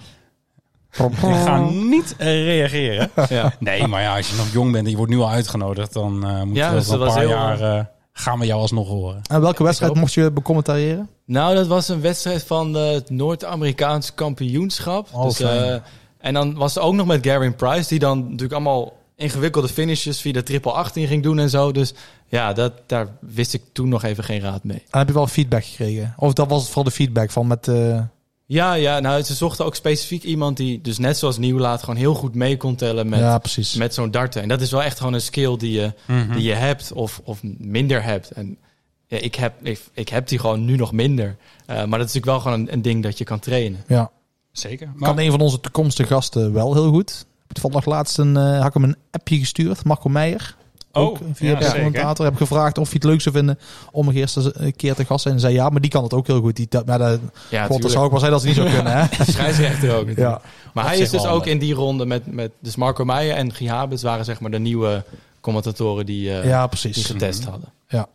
[0.93, 1.13] ik
[1.45, 3.11] ga niet reageren.
[3.29, 3.53] ja.
[3.59, 5.93] Nee, maar ja, als je nog jong bent en je wordt nu al uitgenodigd...
[5.93, 7.61] dan eh moet Ja, je dus dat een paar heel, jaar...
[7.61, 9.21] eh, gaan we jou alsnog horen.
[9.31, 11.09] En welke wedstrijd mocht je becommentariëren?
[11.27, 15.09] Nou, dat was een wedstrijd van eh, het Noord-Amerikaans kampioenschap.
[15.13, 15.75] Oh, dus, eh,
[16.21, 20.21] en dan was er ook nog met Gavin Price, die dan natuurlijk allemaal ingewikkelde finishes
[20.21, 21.73] via de triple 18 ging doen en zo.
[21.73, 21.95] Dus
[22.29, 24.83] ja, dat, daar wist ik toen nog even geen raad mee.
[24.91, 26.15] En heb je wel feedback gekregen?
[26.17, 27.69] Of dat was het vooral de feedback van met...
[27.69, 28.01] eh,
[28.47, 32.15] Ja, ja, nou, ze zochten ook specifiek iemand die, dus net zoals Nieuwlaat, gewoon heel
[32.15, 33.75] goed mee kon tellen met, ja, precies.
[33.75, 34.43] met zo'n darten.
[34.43, 36.33] En dat is wel echt gewoon een skill die je, Mhm.
[36.33, 38.31] die je hebt of, of minder hebt.
[38.31, 38.59] En
[39.07, 41.37] ja, ik, heb, ik, ik heb die gewoon nu nog minder.
[41.67, 43.85] Eh, maar dat is natuurlijk wel gewoon een, een ding dat je kan trainen.
[43.87, 44.11] ja.
[44.53, 44.93] Zeker.
[44.99, 47.27] Kan een van onze toekomstige gasten wel heel goed.
[47.49, 49.85] Ik heb toevallig laatst een, eh had ik hem een appje gestuurd.
[49.85, 50.57] Marco Meijer.
[50.97, 52.25] Ook Oh, via ja, de commentator.
[52.25, 53.59] Heb ik gevraagd of hij het leuk zou vinden
[53.91, 55.35] om een eerste een keer te gast zijn.
[55.35, 56.57] En zei ja, maar die kan het ook heel goed.
[56.57, 57.21] Die, maar dat,
[57.51, 58.93] Ja, God, dat zou ook wel zijn dat ze niet zo kunnen.
[58.97, 59.05] Hè?
[59.33, 60.07] Scheidsrechter ook.
[60.07, 60.19] natuurlijk.
[60.43, 60.51] ja.
[60.73, 63.69] Maar hij is dus ook in die ronde met, met dus Marco Meijer en Guy
[63.69, 65.05] Habens waren zeg maar de nieuwe
[65.41, 67.07] commentatoren die, eh, ja, die precies.
[67.07, 67.51] getest Mhm.
[67.51, 67.69] hadden.
[67.89, 68.07] Ja.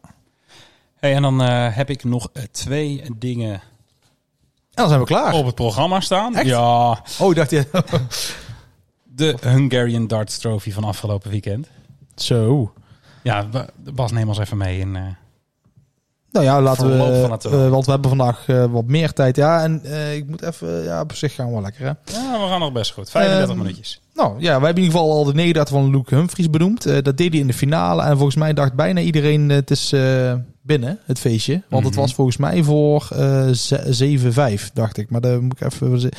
[0.99, 3.61] Hey, en dan eh, heb ik nog twee dingen En
[4.73, 5.34] dan zijn we klaar.
[5.34, 6.36] op het programma staan.
[6.36, 6.45] Echt?
[6.45, 7.65] Ja, Oh, ik dacht je.
[9.20, 11.67] de Hungarian Darts Trophy van afgelopen weekend.
[12.15, 12.74] Zo.
[13.24, 14.95] Ja, Ba- Bas, neem ons even mee in...
[14.95, 15.01] eh,
[16.32, 17.03] Nou ja, laten we.
[17.49, 19.36] Eh, want we hebben vandaag eh, wat meer tijd.
[19.36, 19.82] Ja, en
[20.15, 20.84] ik moet even.
[20.84, 21.82] Ja, op zich gaan we wel lekker.
[21.82, 21.88] Hè?
[22.13, 23.09] ja, we gaan nog best goed.
[23.09, 24.01] 35 Ehm, minuutjes.
[24.13, 26.84] Nou ja, wij hebben in ieder geval al de nederlaag van Luke Humphries benoemd.
[27.03, 28.01] Dat deed hij in de finale.
[28.03, 29.93] En volgens mij dacht bijna iedereen: het is
[30.70, 31.61] binnen, het feestje.
[31.70, 32.01] Want het Mhm.
[32.01, 35.09] was volgens mij voor eh, ze- 7-5, dacht ik.
[35.09, 36.09] Maar daar moet ik even.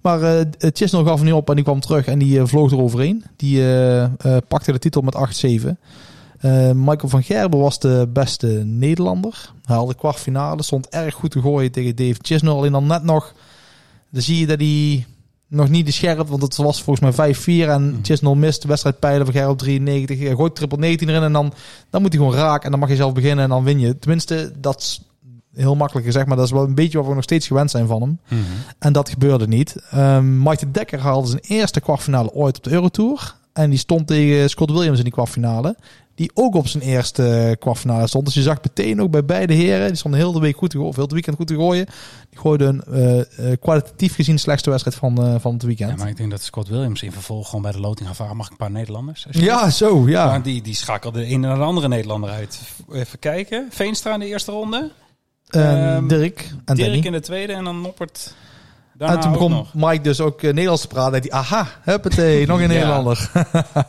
[0.00, 3.24] Maar eh Chisnell gaf niet op en die kwam terug en die eh, vloog eroverheen.
[3.36, 4.10] Die eh, eh,
[4.48, 5.78] pakte de titel met 8-7.
[6.38, 9.52] Eh, Michael van Gerben was de beste Nederlander.
[9.64, 12.52] Hij haalde kwartfinale, stond erg goed te gooien tegen Dave Chisnell.
[12.52, 13.34] Alleen dan net nog,
[14.10, 15.06] dan zie je dat hij
[15.50, 18.02] nog niet de scherp, want het was volgens mij 5-4 en Mhm.
[18.02, 20.18] Chisnell mist de wedstrijd pijlen van op 93.
[20.18, 21.52] Hij gooit triple 19 erin en dan,
[21.90, 23.98] dan moet hij gewoon raken en dan mag je zelf beginnen en dan win je.
[23.98, 25.00] Tenminste, dat is
[25.54, 27.86] heel makkelijk gezegd, maar dat is wel een beetje wat we nog steeds gewend zijn
[27.86, 28.18] van hem.
[28.28, 28.40] Mhm.
[28.78, 29.76] En dat gebeurde niet.
[29.90, 33.34] Ehm Mike de Dekker haalde zijn eerste kwartfinale ooit op de Eurotour.
[33.60, 35.76] En die stond tegen Scott Williams in die kwartfinale.
[36.14, 38.24] Die ook op zijn eerste kwartfinale stond.
[38.24, 39.86] Dus je zag meteen ook bij beide heren.
[39.86, 40.90] Die stonden heel de week goed te gooien.
[40.90, 41.86] Of heel het weekend goed te gooien.
[42.30, 45.66] Die gooiden een eh, eh, kwalitatief gezien de slechtste wedstrijd van, eh, van het Ja,
[45.68, 45.96] weekend.
[45.98, 48.36] maar ik denk dat Scott Williams in vervolg gewoon bij de loting gaat vragen.
[48.36, 49.26] Mag ik een paar Nederlanders?
[49.30, 50.26] Ja, zo, ja.
[50.26, 52.60] Maar die, die schakelde de een naar de andere Nederlander uit.
[52.92, 53.66] Even kijken.
[53.70, 54.90] Veenstra in de eerste ronde.
[55.48, 57.06] Ehm, Ehm, Dirk en Dirk Danny.
[57.06, 58.34] in de tweede en dan Noppert
[59.00, 59.66] daarna En toen begon.
[59.74, 61.14] Mike dus ook eh, Nederlands te praten.
[61.14, 62.68] En die, aha, huppatee, nog een.
[62.68, 63.30] Nederlander.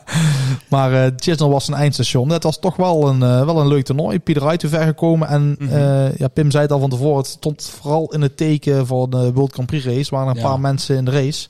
[0.68, 2.28] maar Chisnell was een eindstation.
[2.28, 4.18] Het was toch wel een, eh, wel een leuk toernooi.
[4.20, 5.28] Pieter uit ver gekomen.
[5.28, 6.10] En Mhm.
[6.16, 7.16] ja, Pim zei het al van tevoren.
[7.16, 10.14] Het stond vooral in het teken van de World Grand Prix race.
[10.14, 10.48] Waren een Ja.
[10.48, 11.48] paar mensen in de race.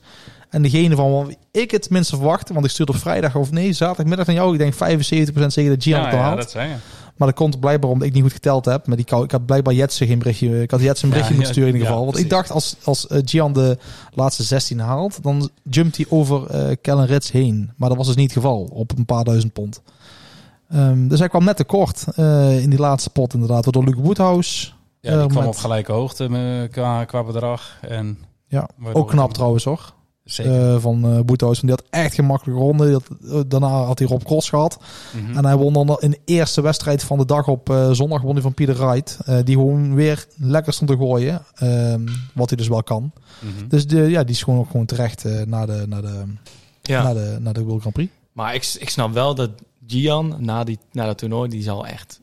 [0.51, 2.53] En degene van wie ik het minste verwachtte.
[2.53, 4.53] Want ik stuurde op vrijdag of nee, zaterdagmiddag van jou.
[4.53, 6.75] Ik denk 75% zeker dat Gian Ja, het ja, dat zei je.
[7.17, 8.87] Maar dat komt blijkbaar omdat ik niet goed geteld heb.
[8.87, 10.63] Maar die, ik had blijkbaar Jetsen geen berichtje.
[10.63, 12.05] Ik had Jetsen een berichtje Ja, moeten sturen in ieder geval.
[12.13, 13.79] Want ik dacht als, als eh, Gian de
[14.15, 17.71] laatste 16 haalt, dan jumpt hij over eh Kellen Rits heen.
[17.77, 19.83] Maar dat was dus niet het geval op een paar duizend pond.
[20.69, 23.73] Ehm, dus hij kwam net tekort eh in die laatste pot inderdaad.
[23.73, 24.71] Door Luke Woodhouse.
[25.01, 27.79] Ja, die kwam met- op gelijke hoogte qua, qua bedrag.
[27.81, 29.93] En Ja, ook knap trouwens hoor.
[30.33, 30.75] Zeker.
[30.75, 31.61] Eh, van eh Woodhouse.
[31.61, 32.85] Die had echt gemakkelijke ronde.
[32.85, 34.79] Die had, eh, daarna had hij Rob Cross gehad.
[35.17, 35.37] Mhm.
[35.37, 38.43] En hij won dan in de eerste wedstrijd van de dag op zondag won hij
[38.43, 39.19] van Pieter Wright.
[39.45, 41.43] die gewoon weer lekker stond te gooien.
[41.55, 43.13] ehm, wat hij dus wel kan.
[43.41, 43.69] Mhm.
[43.69, 46.23] Dus de, ja, die is gewoon ook gewoon terecht naar, de, naar, de,
[46.83, 47.03] Ja.
[47.03, 48.13] naar, de, naar de World Grand Prix.
[48.33, 49.51] Maar ik, ik snap wel dat
[49.87, 52.21] Gian na, die, na dat toernooi, die zal echt...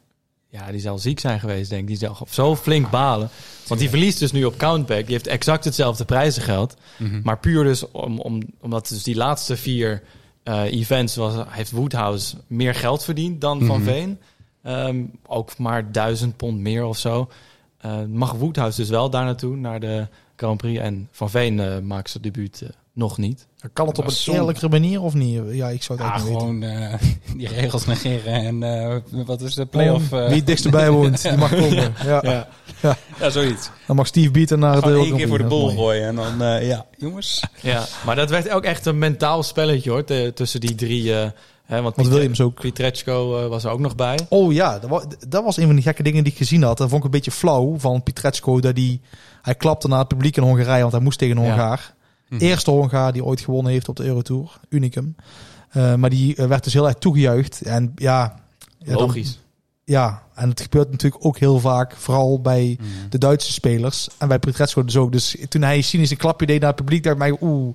[0.51, 1.87] Ja, die zal ziek zijn geweest, denk ik.
[1.87, 3.29] Die zal zo flink balen.
[3.67, 5.03] Want die verliest dus nu op Countback.
[5.03, 6.75] Die heeft exact hetzelfde prijzengeld.
[6.97, 7.19] Mhm.
[7.23, 10.03] Maar puur dus om, om, omdat dus die laatste vier
[10.43, 13.89] eh, events was, heeft Woodhouse meer geld verdiend dan Van Mhm.
[13.89, 14.19] Veen.
[14.63, 17.29] Ehm, ook maar duizend pond meer of zo.
[17.77, 20.07] Eh, mag Woodhouse dus wel daar naartoe, naar de
[20.39, 20.79] Grand Prix.
[20.79, 23.47] En Van Veen eh, maakt zijn debuut eh, nog niet.
[23.73, 24.39] Kan het op Dat een zonde.
[24.39, 25.41] eerlijkere manier of niet?
[25.51, 26.39] Ja, ik zou het Ja, niet weten.
[26.39, 26.93] gewoon eh,
[27.37, 28.33] die regels negeren.
[28.33, 30.07] En eh, wat is de play-off?
[30.07, 31.93] Gewoon, eh, Wie het dichtst bij woont, die mag komen.
[32.05, 32.47] Ja.
[33.19, 33.69] ja, zoiets.
[33.87, 36.07] Dan mag Steve bieden naar Gewoon World één keer voor de bol gooien.
[36.07, 37.43] En dan, eh, ja, jongens.
[37.61, 41.13] Ja, maar dat werd ook echt een mentaal spelletje hoor, te- tussen die drie.
[41.13, 41.29] eh,
[41.65, 42.59] hè, want Want Piet- Williams ook.
[42.61, 44.19] Pietreczko was er ook nog bij.
[44.29, 46.77] Oh ja, dat was, dat was een van die gekke dingen die ik gezien had.
[46.77, 48.59] Dat vond ik een beetje flauw van Pietreczko.
[48.59, 49.01] Dat hij,
[49.41, 51.49] hij klapte naar het publiek in Hongarije, want hij moest tegen een Ja.
[51.49, 51.93] Hongaar.
[52.29, 52.41] Mhm.
[52.43, 54.59] Eerste Hongaar die ooit gewonnen heeft op de Eurotour.
[54.69, 55.15] Unicum.
[55.69, 57.61] Eh, maar die eh, werd dus heel erg toegejuicht.
[57.61, 58.35] En ja...
[58.77, 59.39] ja dan- Logisch.
[59.83, 62.87] ja, en het gebeurt natuurlijk ook heel vaak, vooral bij Mhm.
[63.09, 64.07] de Duitse spelers.
[64.17, 65.11] En bij Pietreczko dus ook.
[65.11, 67.73] Dus toen hij cynisch een klapje deed naar het publiek, dacht ik mij, oeh,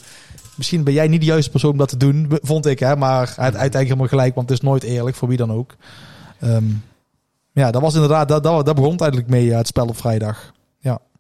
[0.57, 2.27] misschien ben jij niet de juiste persoon om dat te doen.
[2.43, 2.97] Vond ik, hè.
[2.97, 5.77] Maar hij had uiteindelijk helemaal gelijk, want het is nooit eerlijk, voor wie dan ook.
[6.41, 6.65] Ehm,
[7.53, 9.97] ja, dat was inderdaad, dat, dat, dat begon het eigenlijk mee, ja, het spel op
[9.97, 10.53] vrijdag.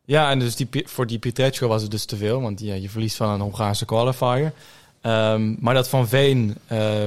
[0.04, 2.90] Ja, en dus die, voor die Pietreczko was het dus te veel, want ja, je
[2.90, 4.52] verliest van een Hongaarse qualifier.
[5.00, 7.06] Ehm, maar dat Van Veen eh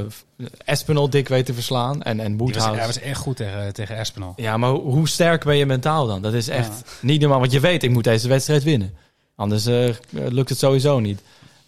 [0.65, 2.77] Espinol dik weet te verslaan en, en Woodhouse.
[2.77, 4.33] hij was echt goed tegen, tegen Espinal.
[4.35, 6.21] Ja, maar hoe hoe sterk ben je mentaal dan?
[6.21, 8.93] Dat is echt niet normaal, want je weet, ik moet deze wedstrijd winnen.
[9.35, 11.21] Anders eh, lukt het sowieso niet.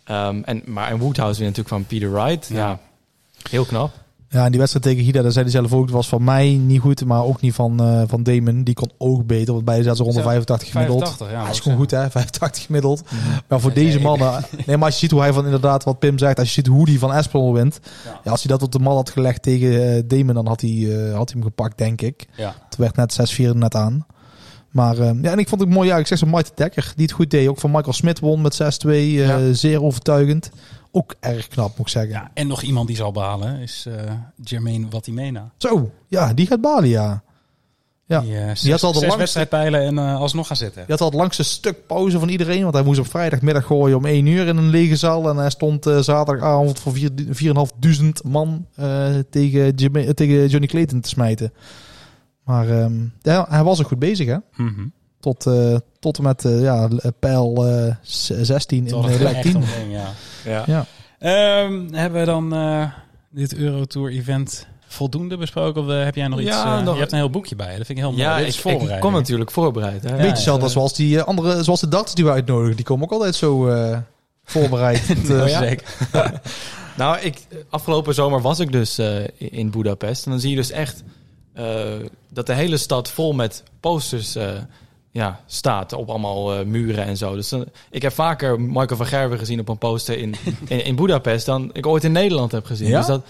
[0.03, 2.47] Ehm, en, maar en Woodhouse weer natuurlijk van Peter Wright.
[2.47, 2.57] Ja.
[2.57, 2.79] Ja.
[3.49, 3.91] heel knap.
[4.31, 6.49] Ja, en die wedstrijd tegen Hida, daar zei hij zelf ook, het was van mij
[6.49, 8.63] niet goed, maar ook niet van, eh, van Damon.
[8.63, 10.99] Die kon ook beter, want beide zaten rond de Zo, 85 gemiddeld.
[10.99, 11.41] 85, ja.
[11.43, 12.09] Hij is gewoon goed, hè?
[12.09, 13.01] 85 gemiddeld.
[13.47, 13.85] Maar voor Nee.
[13.85, 14.43] deze mannen...
[14.65, 16.67] Nee, maar als je ziet hoe hij van inderdaad, wat Pim zegt, als je ziet
[16.67, 17.79] hoe die van Espinol wint.
[18.05, 18.19] Ja.
[18.23, 18.31] Ja.
[18.31, 21.15] als hij dat op de man had gelegd tegen eh, Damon, dan had hij, eh,
[21.15, 22.27] had hij hem gepakt, denk ik.
[22.35, 22.55] Ja.
[22.65, 24.05] Het werd net 6-4 er net aan.
[24.69, 25.87] Maar eh, ja, en ik vond het mooi.
[25.87, 27.47] Ja, ik zeg zo Mike Dekker, die het goed deed.
[27.47, 28.87] Ook van Michael Smit won met 6-2.
[28.89, 29.53] eh, Ja.
[29.53, 30.49] Zeer overtuigend.
[30.91, 32.11] Ook erg knap, moet ik zeggen.
[32.11, 34.11] Ja, en nog iemand die zal behalen is eh
[34.43, 35.51] Jermaine Watimena.
[35.57, 37.23] Zo, ja, die gaat balen, ja.
[38.05, 38.19] Ja.
[38.21, 40.81] Die, eh, Die had al de langste- wedstrijdpijlen en alsnog gaan zitten.
[40.81, 42.61] Die had al het langste stuk pauze van iedereen.
[42.61, 45.29] Want hij moest op vrijdagmiddag gooien om 1 uur in een lege zaal.
[45.29, 48.65] En hij stond zaterdagavond voor vier- 4.500 man
[49.29, 51.53] tegen, Jimmy- tegen Johnny Clayton te smijten.
[52.49, 54.37] Maar ehm, ja, hij was ook goed bezig, hè?
[54.55, 54.87] Mhm.
[55.19, 56.89] Tot, eh, tot en met eh, ja,
[57.19, 59.55] pijl eh, z- 16 in uh, lijn 10.
[59.55, 60.07] omheen, ja.
[60.45, 60.63] Ja.
[60.67, 60.85] Ja.
[61.19, 62.83] Ehm, hebben we dan eh,
[63.29, 65.81] dit Eurotour event voldoende besproken?
[65.81, 66.49] Of heb jij nog iets?
[66.49, 67.67] Ja, nog- je hebt een heel boekje bij.
[67.77, 68.23] Dat vind ik heel mooi.
[68.23, 70.03] Ja, ik, kom natuurlijk voorbereid.
[70.03, 70.09] Hè?
[70.09, 70.71] Ja, Beetje hetzelfde ja.
[70.71, 72.75] zoals die andere, zoals de darts die we uitnodigen.
[72.75, 73.97] Die komen ook altijd zo eh,
[74.43, 75.01] voorbereid.
[75.27, 75.47] Ja?
[75.59, 75.87] zeker.
[76.97, 80.25] Nou, ik, afgelopen zomer was ik dus eh, in Budapest.
[80.25, 81.03] En dan zie je dus echt
[82.29, 84.49] dat de hele stad vol met posters eh,
[85.11, 85.93] ja, staat.
[85.93, 87.35] Op allemaal eh, muren en zo.
[87.35, 90.35] Dus dan, ik heb vaker Michael van Gerwen gezien op een poster in,
[90.67, 91.45] in, in Budapest...
[91.45, 92.87] dan ik ooit in Nederland heb gezien.
[92.87, 92.97] Ja?
[92.97, 93.25] Dus dat,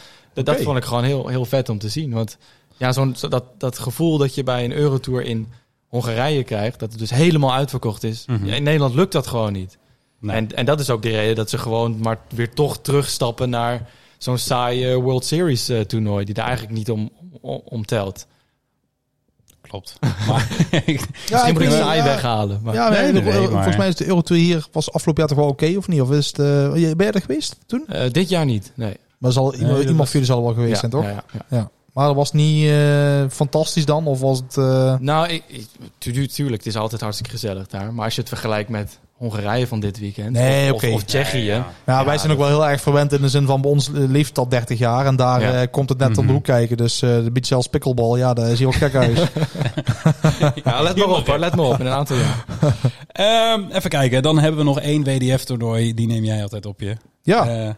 [0.46, 2.12] dat, vond ik gewoon heel, heel vet om te zien.
[2.12, 2.38] Want
[2.78, 5.48] ja, zo'n, zo- dat, dat gevoel dat je bij een Eurotour in
[5.88, 6.80] Hongarije krijgt...
[6.80, 8.26] dat het dus helemaal uitverkocht is.
[8.26, 8.46] Mhm.
[8.46, 9.78] In Nederland lukt dat gewoon niet.
[10.20, 10.36] Nee.
[10.36, 13.90] En, en dat is ook de reden dat ze gewoon maar weer toch terugstappen naar
[14.18, 16.26] zo'n saaie World Series eh, toernooi.
[16.26, 17.10] Die daar eigenlijk niet om,
[17.42, 18.28] om, om telt.
[19.62, 19.98] Klopt.
[20.28, 22.60] Maar ik- ja, Misschien moet ik saai ja, weghalen.
[22.64, 22.74] Maar...
[22.74, 25.78] Ja, Nee, maar- volgens mij is de Eurotour hier was afgelopen jaar toch wel oké
[25.78, 26.02] of niet?
[26.02, 27.84] Of is het, eh, je- ben je er geweest toen?
[27.88, 28.98] Eh, dit jaar niet, nee.
[29.18, 31.04] Maar zal, iemand, was- van jullie zal er wel geweest Ja, zijn, toch?
[31.04, 31.70] ja, ja, ja.
[31.94, 34.08] Maar dat was niet eh, fantastisch dan?
[34.08, 34.58] Of was het...
[34.58, 35.68] eh, Nou, ik, ik,
[35.98, 37.94] tu- tuurlijk, het is altijd hartstikke gezellig daar.
[37.94, 40.32] Maar als je het vergelijkt met Hongarije van dit weekend...
[40.32, 41.38] Nee, of, of, of Tsjechië...
[41.44, 43.90] Ja, Ja, wij zijn ook wel heel erg verwend in de zin van bij ons
[43.94, 45.62] leeft al 30 jaar en daar Ja.
[45.62, 46.32] eh, komt het net om de Mhm.
[46.32, 46.78] hoek kijken.
[46.78, 49.18] Dus eh een beetje zelfs pikkelbal, ja, daar is hij ook gek uit.
[50.64, 51.80] Ja, let maar op, hoor, let maar op.
[51.80, 52.46] In een aantal jaar.
[53.12, 54.22] Ehm, even kijken.
[54.22, 55.94] Dan hebben we nog één WDF-toernooi.
[55.94, 56.96] Die neem jij altijd op je.
[57.22, 57.70] ja, Eh,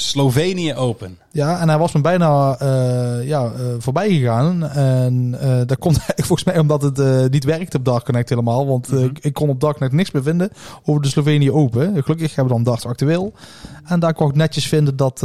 [0.00, 1.18] Slovenië Open.
[1.30, 4.68] ja, en hij was me bijna eh, ja, eh, voorbij gegaan.
[4.68, 8.66] En eh, dat komt eigenlijk volgens mij omdat het niet werkte op Dark Connect helemaal.
[8.66, 9.04] Want Mhm.
[9.04, 10.50] ik, ik kon op Dark Connect niks meer vinden
[10.84, 12.02] over de Slovenië Open.
[12.02, 13.32] Gelukkig hebben we dan Darts actueel.
[13.84, 15.20] En daar kon ik netjes vinden dat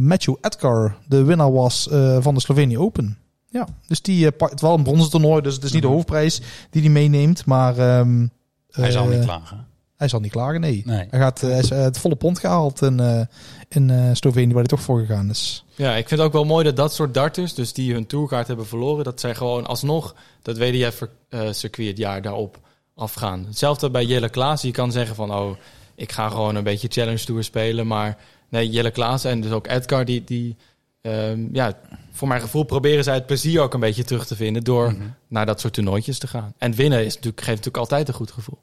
[0.00, 1.88] Matthew Edgar de winnaar was
[2.20, 3.18] van de Slovenië Open.
[3.52, 5.42] Ja, dus die pakt wel een bronzen toernooi.
[5.42, 5.96] Dus het is niet de Mhm.
[5.96, 7.46] hoofdprijs die hij meeneemt.
[7.46, 8.26] Maar ehm,
[8.70, 9.66] Hij zal niet klagen.
[10.00, 10.82] Hij zal niet klagen, nee.
[10.86, 11.06] Nee.
[11.10, 13.20] Hij, gaat, eh, hij is eh, het volle pond gehaald in, eh,
[13.68, 15.64] in eh, Slovenië, waar hij toch voor gegaan is.
[15.74, 18.46] Ja, ik vind het ook wel mooi dat dat soort darters, dus die hun tourkaart
[18.46, 22.58] hebben verloren, dat zij gewoon alsnog dat WDF-circuit het jaar daarop
[22.94, 23.44] afgaan.
[23.46, 24.62] Hetzelfde bij Jelle Klaas.
[24.62, 25.56] Je kan zeggen van, oh,
[25.94, 27.86] ik ga gewoon een beetje Challenge Tour spelen.
[27.86, 28.16] Maar
[28.48, 30.56] nee, Jelle Klaas en dus ook Edgar, die, die
[31.02, 31.72] ehm, ja,
[32.12, 35.02] voor mijn gevoel proberen zij het plezier ook een beetje terug te vinden door Mhm.
[35.28, 36.54] naar dat soort toernooitjes te gaan.
[36.58, 38.58] En winnen is natuurlijk, geeft natuurlijk altijd een goed gevoel.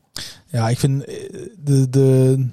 [0.45, 1.15] Ja, ik vind eh,
[1.63, 2.47] de, de,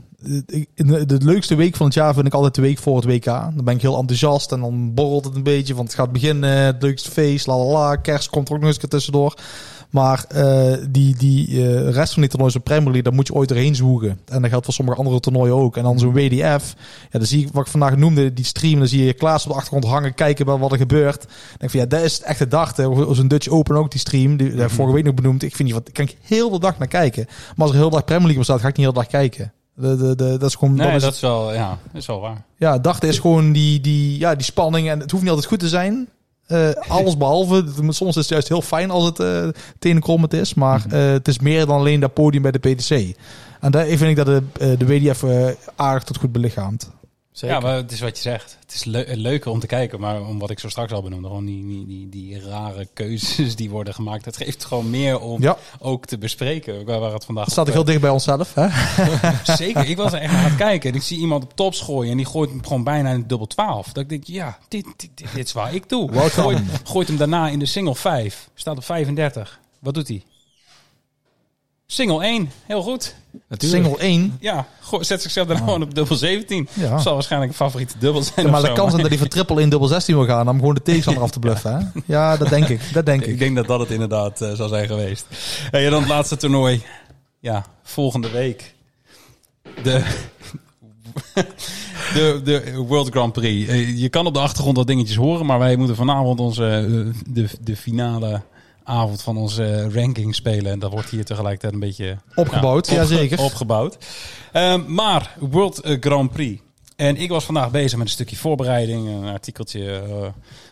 [1.07, 3.24] de, leukste week van het jaar vind ik altijd de week voor het WK.
[3.24, 6.51] Dan ben ik heel enthousiast en dan borrelt het een beetje, want het gaat beginnen,
[6.51, 9.35] het leukste feest, la la la, kerst komt er ook nog eens tussendoor.
[9.95, 13.34] Maar eh, die, die eh, rest van die toernooien, zo'n Premier League, daar moet je
[13.34, 14.20] ooit doorheen zwoegen.
[14.24, 15.76] En dat geldt voor sommige andere toernooien ook.
[15.76, 16.74] En dan zo'n WDF,
[17.11, 19.49] ja, dan zie ik wat ik vandaag noemde, die stream, dan zie je Klaas op
[19.49, 21.20] de achtergrond hangen, kijken bij wat er gebeurt.
[21.20, 22.74] Dan denk ik van ja, dat is het echte dag.
[23.11, 25.42] Zo'n Dutch Open ook, die stream, die daar vorige week nog benoemd.
[25.42, 27.24] Ik vind die wat, kan ik heel de dag naar kijken.
[27.28, 29.01] Maar als er heel de dag Premier League op staat, ga ik niet heel de
[29.01, 29.53] dag kijken.
[29.74, 32.45] De, de, de, dat is gewoon, Nee, is dat is wel, ja, is wel waar.
[32.57, 34.88] ja, dachten is gewoon die, die, ja, die spanning.
[34.90, 36.09] En het hoeft niet altijd goed te zijn.
[36.47, 37.64] Eh, alles behalve.
[37.88, 40.55] Soms is het juist heel fijn als het uh, tenenkrommend is.
[40.55, 40.95] Maar Mhm.
[40.97, 43.16] eh, het is meer dan alleen dat podium bij de PTC.
[43.61, 44.42] En daar vind ik dat de,
[44.76, 45.24] de WDF
[45.76, 46.90] aardig tot goed belichaamt.
[47.35, 47.57] Zeker.
[47.57, 48.57] Ja, maar het is wat je zegt.
[48.61, 51.28] Het is leu- leuker om te kijken, maar om wat ik zo straks al benoemde,
[51.28, 54.24] gewoon die, die, die, die rare keuzes die worden gemaakt.
[54.24, 56.85] Het geeft gewoon meer om Ja, ook te bespreken.
[56.85, 58.55] Waar, waar het vandaag staat op, heel dicht bij onszelf.
[58.55, 58.64] Hè?
[58.66, 60.91] eh, Zeker, ik was er echt aan het kijken.
[60.91, 63.26] En ik zie iemand op tops gooien en die gooit hem gewoon bijna in de
[63.26, 63.87] dubbel 12.
[63.93, 66.28] Dat ik denk, ja, dit, dit, dit, dit is waar ik doe.
[66.30, 68.49] Gooit, gooit hem daarna in de single 5.
[68.55, 69.61] Staat op 35.
[69.78, 70.22] Wat doet hij?
[71.87, 73.14] Single 1, heel goed.
[73.49, 73.85] Natuurlijk.
[73.85, 74.37] Single 1.
[74.41, 74.66] Ja,
[75.01, 76.68] zet zichzelf dan gewoon op dubbel 17.
[76.72, 76.99] Ja.
[76.99, 78.51] Zal waarschijnlijk een favoriete dubbel zijn.
[78.51, 80.49] maar de kans is dat hij voor triple in dubbel 16 wil gaan.
[80.49, 81.76] Om gewoon de tegenstander af te bluffen.
[81.95, 82.01] Hè?
[82.14, 82.80] Ja, dat denk ik.
[82.93, 83.39] Dat denk Ik ik.
[83.39, 85.26] denk dat dat het inderdaad eh, zou zijn geweest.
[85.70, 86.82] Hey, en dan het laatste toernooi.
[87.41, 88.74] Ja, volgende week.
[89.82, 90.03] de,
[92.14, 93.68] de, de World Grand Prix.
[93.70, 97.22] Eh, Je kan op de achtergrond wat dingetjes horen, maar wij moeten vanavond onze, eh,
[97.35, 98.43] de, de finale
[98.85, 100.72] avond van onze ranking spelen.
[100.72, 103.41] En dat wordt hier tegelijkertijd een beetje Opgebouwd, ja, zeker.
[103.41, 103.99] Opgebouwd.
[104.53, 106.62] Ehm, maar World eh, Grand Prix.
[106.97, 110.22] En ik was vandaag bezig met een stukje voorbereiding, een artikeltje eh,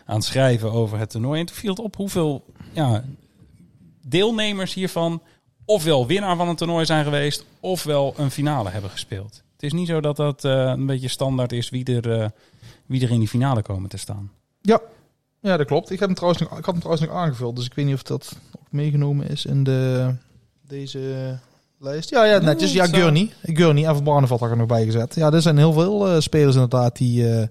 [0.05, 1.39] aan het schrijven over het toernooi.
[1.39, 3.03] En toen viel het op hoeveel ja,
[4.01, 5.21] deelnemers hiervan
[5.65, 9.43] ofwel winnaar van een toernooi zijn geweest, ofwel een finale hebben gespeeld.
[9.53, 12.31] Het is niet zo dat dat eh, een beetje standaard is wie er,
[12.85, 14.31] wie er in die finale komen te staan.
[14.61, 14.81] Ja.
[15.43, 15.89] Ja, dat klopt.
[15.89, 17.95] Ik, heb hem trouwens nog, ik had hem trouwens nog aangevuld, dus ik weet niet
[17.95, 20.13] of dat ook meegenomen is in de,
[20.67, 21.37] deze
[21.79, 22.09] lijst.
[22.09, 22.73] Ja, ja, netjes.
[22.73, 22.85] Ja.
[22.85, 23.31] Gurney.
[23.41, 25.15] Gurney en Van Barneveld had ik er nog bij gezet.
[25.15, 27.47] Ja, er zijn heel veel eh, spelers inderdaad die, eh,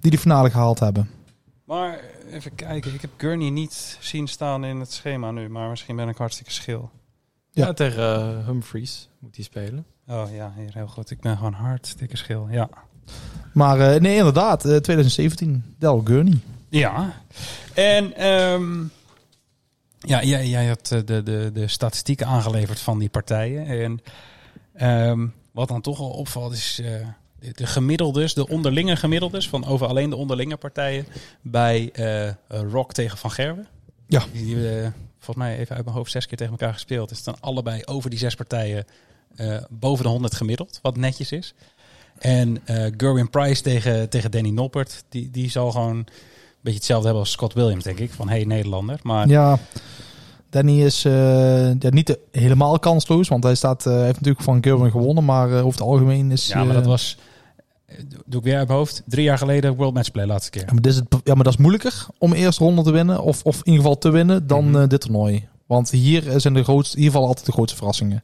[0.00, 1.10] die de finale gehaald hebben.
[1.64, 2.00] Maar
[2.30, 6.08] even kijken, ik heb Gurney niet zien staan in het schema nu, maar misschien ben
[6.08, 6.90] ik hartstikke schil.
[7.50, 7.66] Ja.
[7.66, 9.84] Ja, tegen eh, Humphries moet hij spelen.
[10.06, 11.10] Oh ja, hier heel goed.
[11.10, 12.48] Ik ben gewoon hartstikke schil.
[12.50, 12.68] Ja.
[13.52, 15.74] Maar eh, nee, inderdaad, eh, 2017.
[15.78, 16.38] Del Gurney.
[16.68, 17.22] Ja.
[17.74, 18.82] En ehm,
[19.98, 23.66] ja, jij, jij had eh, de, de, de statistieken aangeleverd van die partijen.
[23.66, 24.00] En
[24.74, 25.26] ehm,
[25.58, 26.90] wat dan toch wel opvalt is eh,
[27.40, 31.06] de, de gemiddeldes, de onderlinge gemiddeldes van over alleen de onderlinge partijen
[31.40, 33.66] bij eh, Rock tegen Van Gerwen.
[34.06, 34.24] Ja.
[34.32, 34.88] Die eh,
[35.18, 37.10] volgens mij even uit mijn hoofd zes keer tegen elkaar gespeeld.
[37.10, 38.86] Is dan allebei over die zes partijen
[39.70, 41.54] boven de 100 gemiddeld, wat netjes is.
[42.18, 42.62] En
[42.96, 46.06] Gerwin Price tegen, tegen Danny Noppert, die, die zal gewoon
[46.60, 48.10] beetje hetzelfde hebben als Scott Williams, denk ik.
[48.12, 49.00] Van hey Nederlander.
[49.02, 49.58] Maar Ja,
[50.50, 51.12] Danny is eh,
[51.80, 55.56] ja, niet helemaal kansloos, want hij staat, eh, heeft natuurlijk van Gurwen gewonnen, maar eh,
[55.56, 56.46] over het algemeen is...
[56.46, 57.16] ja, maar dat was,
[58.26, 60.64] doe ik weer uit mijn hoofd, drie jaar geleden World Matchplay laatste keer.
[60.66, 63.22] Ja, maar, dit is het, ja, maar dat is moeilijker om eerste ronde te winnen,
[63.22, 64.88] of, of in ieder geval te winnen, dan Mhm.
[64.88, 65.48] dit toernooi.
[65.66, 68.22] Want hier zijn de grootste, in ieder geval altijd de grootste verrassingen.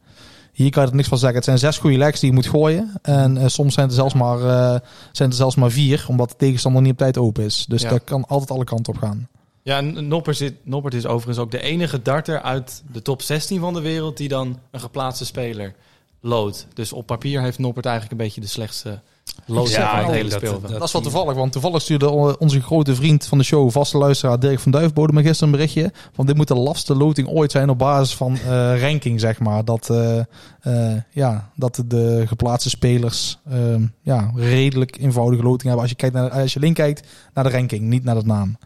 [0.54, 1.36] Hier kan je er niks van zeggen.
[1.36, 2.92] Het zijn zes goede legs die je moet gooien.
[3.02, 4.80] En eh, soms zijn er, zelfs maar, eh,
[5.12, 7.64] zijn er zelfs maar vier, omdat de tegenstander niet op tijd open is.
[7.68, 7.88] Dus Ja.
[7.88, 9.28] dat kan altijd alle kanten op gaan.
[9.62, 13.74] Ja, Noppert, zit, Noppert is overigens ook de enige darter uit de top 16 van
[13.74, 15.74] de wereld die dan een geplaatste speler
[16.20, 16.66] loodt.
[16.74, 19.00] Dus op papier heeft Noppert eigenlijk een beetje de slechtste
[19.46, 22.60] lood Ja, van ik hele dat- dat- Dat is wel toevallig, want toevallig stuurde onze
[22.60, 25.92] grote vriend van de show, vaste luisteraar Dirk van Duifbode, me gisteren een berichtje.
[26.14, 29.64] Want dit moet de lastigste loting ooit zijn op basis van eh, ranking, zeg maar.
[29.64, 30.18] Dat, eh,
[30.60, 35.80] eh, ja, dat de geplaatste spelers ehm, ja, redelijk eenvoudige loting hebben.
[35.80, 38.56] Als je, kijkt naar, als je alleen kijkt naar de ranking, niet naar de naam.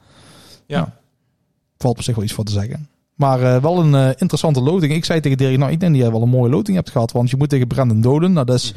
[0.67, 0.97] Ja.
[1.79, 2.89] Valt op zich wel iets voor te zeggen.
[3.15, 4.93] Maar eh, wel een interessante loting.
[4.93, 7.13] Ik zei tegen Dirk, nou ik denk dat jij wel een mooie loting hebt gehad.
[7.13, 8.33] Want je moet tegen Brandon Dolan.
[8.33, 8.75] Nou, dat is,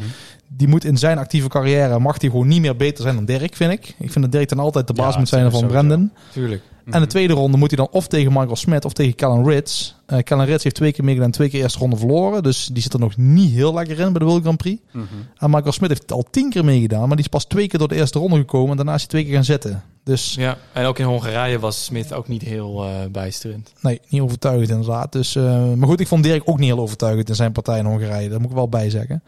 [0.62, 3.56] die moet in zijn actieve carrière, mag die gewoon niet meer beter zijn dan Dirk,
[3.56, 3.88] vind ik.
[4.00, 5.68] Ik vind dat Dirk dan altijd de baas Ja, moet zijn van.
[5.68, 6.12] Brandon.
[6.32, 6.62] Tuurlijk.
[6.86, 6.96] Mhm.
[6.96, 9.94] En de tweede ronde moet hij dan of tegen Michael Smith of tegen Callan Ritz.
[10.06, 12.44] Eh Callan Ritz heeft twee keer meegedaan, twee keer eerste ronde verloren.
[12.44, 14.82] Dus die zit er nog niet heel lekker in bij de World Grand Prix.
[14.92, 15.06] Mhm.
[15.38, 17.88] En Michael Smith heeft al tien keer meegedaan, maar die is pas twee keer door
[17.88, 18.70] de eerste ronde gekomen.
[18.70, 19.84] En daarna is hij twee keer gaan zitten.
[20.04, 23.74] Dus Ja, en ook in Hongarije was Smith ook niet heel eh bijsterend.
[23.82, 25.12] nee, niet overtuigend inderdaad.
[25.12, 27.86] Dus, eh, maar goed, ik vond Dirk ook niet heel overtuigend in zijn partij in
[27.86, 28.30] Hongarije.
[28.30, 29.24] Daar moet ik wel bij zeggen.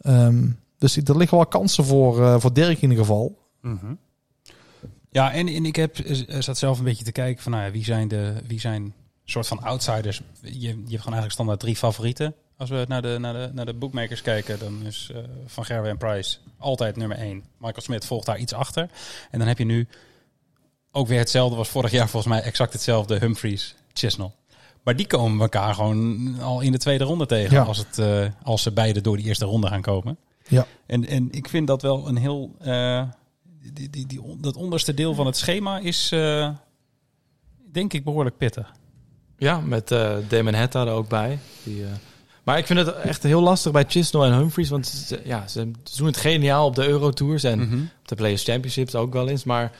[0.00, 0.46] Ehm,
[0.78, 3.38] dus er liggen wel kansen voor, eh, voor Dirk in ieder geval.
[3.60, 3.94] Mhm.
[5.10, 7.70] Ja, en, en ik heb, eh, zat zelf een beetje te kijken van nou ja,
[7.70, 8.94] wie zijn de wie zijn
[9.24, 10.22] soort van outsiders.
[10.40, 12.34] Je, je hebt gewoon eigenlijk standaard drie favorieten.
[12.56, 15.90] Als we naar de, naar de, naar de bookmakers kijken, dan is eh, Van Gerwen
[15.90, 17.44] en Price altijd nummer één.
[17.58, 18.90] Michael Smith volgt daar iets achter.
[19.30, 19.86] En dan heb je nu
[20.92, 24.30] ook weer hetzelfde, was vorig jaar volgens mij exact hetzelfde, Humphries, Chisnell.
[24.82, 27.62] Maar die komen elkaar gewoon al in de tweede ronde tegen, Ja.
[27.62, 30.16] als, het, eh, als ze beide door die eerste ronde gaan komen.
[30.48, 30.66] Ja.
[30.86, 32.54] En, en ik vind dat wel een heel.
[32.60, 33.02] eh,
[33.72, 36.12] die, die, die, dat onderste deel van het schema is.
[36.12, 36.50] eh,
[37.72, 38.72] denk ik behoorlijk pittig.
[39.38, 41.38] Ja, met eh Damon Hetta er ook bij.
[41.62, 41.90] Die, eh,
[42.44, 44.68] maar ik vind het echt heel lastig bij Chisnell en Humphries.
[44.68, 47.74] Want ze, ja, ze doen het geniaal op de Eurotours en Mhm.
[48.00, 49.44] op de Players Championships ook wel eens.
[49.44, 49.72] Maar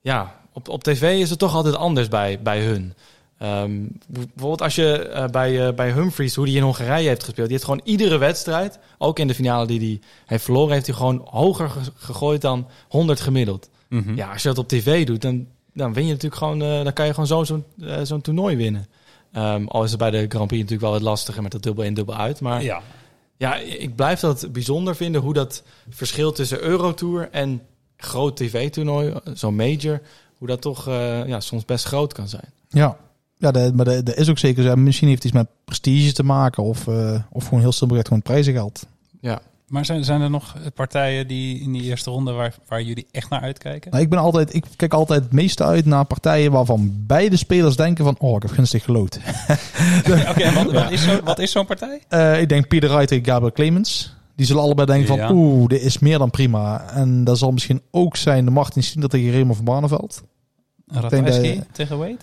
[0.00, 2.94] ja, op, op tv is het toch altijd anders bij, bij hun.
[3.38, 3.70] Ehm,
[4.06, 7.48] bijvoorbeeld als je eh, bij, eh, bij Humphries, hoe die in Hongarije heeft gespeeld.
[7.48, 10.94] Die heeft gewoon iedere wedstrijd, ook in de finale die hij heeft verloren, heeft hij
[10.94, 13.68] gewoon hoger ge- gegooid dan 100 gemiddeld.
[13.88, 14.14] Mhm.
[14.16, 16.92] Ja, als je dat op tv doet, dan, dan win je natuurlijk gewoon, eh, dan
[16.92, 18.86] kan je gewoon zo- zo'n eh, zo'n toernooi winnen.
[19.32, 21.84] Ehm, al is het bij de Grand Prix natuurlijk wel wat lastiger met dat dubbel
[21.84, 22.40] in, dubbel uit.
[22.40, 22.82] Maar ja.
[23.36, 23.56] ja.
[23.56, 27.62] ik blijf dat bijzonder vinden hoe dat verschil tussen Eurotour en
[27.96, 30.00] groot tv-toernooi, zo'n major,
[30.38, 32.52] hoe dat toch eh, ja, soms best groot kan zijn.
[32.68, 32.96] Ja,
[33.38, 34.76] ja de, maar dat is ook zeker zo.
[34.76, 38.22] Misschien heeft het iets met prestige te maken of, eh, of gewoon heel simpelweg gewoon
[38.22, 38.86] prijzengeld.
[39.20, 43.06] Ja, Maar zijn, zijn er nog partijen die in die eerste ronde waar, waar jullie
[43.10, 43.90] echt naar uitkijken?
[43.90, 47.76] Nou, ik, ben altijd, ik kijk altijd het meeste uit naar partijen waarvan beide spelers
[47.76, 48.14] denken van...
[48.18, 49.18] Oh, ik heb gunstig geloot.
[50.30, 52.02] Oké, en wat, wat is zo- wat is zo'n partij?
[52.08, 54.14] Eh, ik denk Peter Wright tegen Gabriel Clemens.
[54.36, 55.30] Die zullen allebei denken van, Ja.
[55.32, 56.90] oeh, dit is meer dan prima.
[56.90, 60.22] En dat zal misschien ook zijn de Martin Schindler tegen Raymond van Barneveld.
[60.86, 62.16] Ratajski tegen Wade?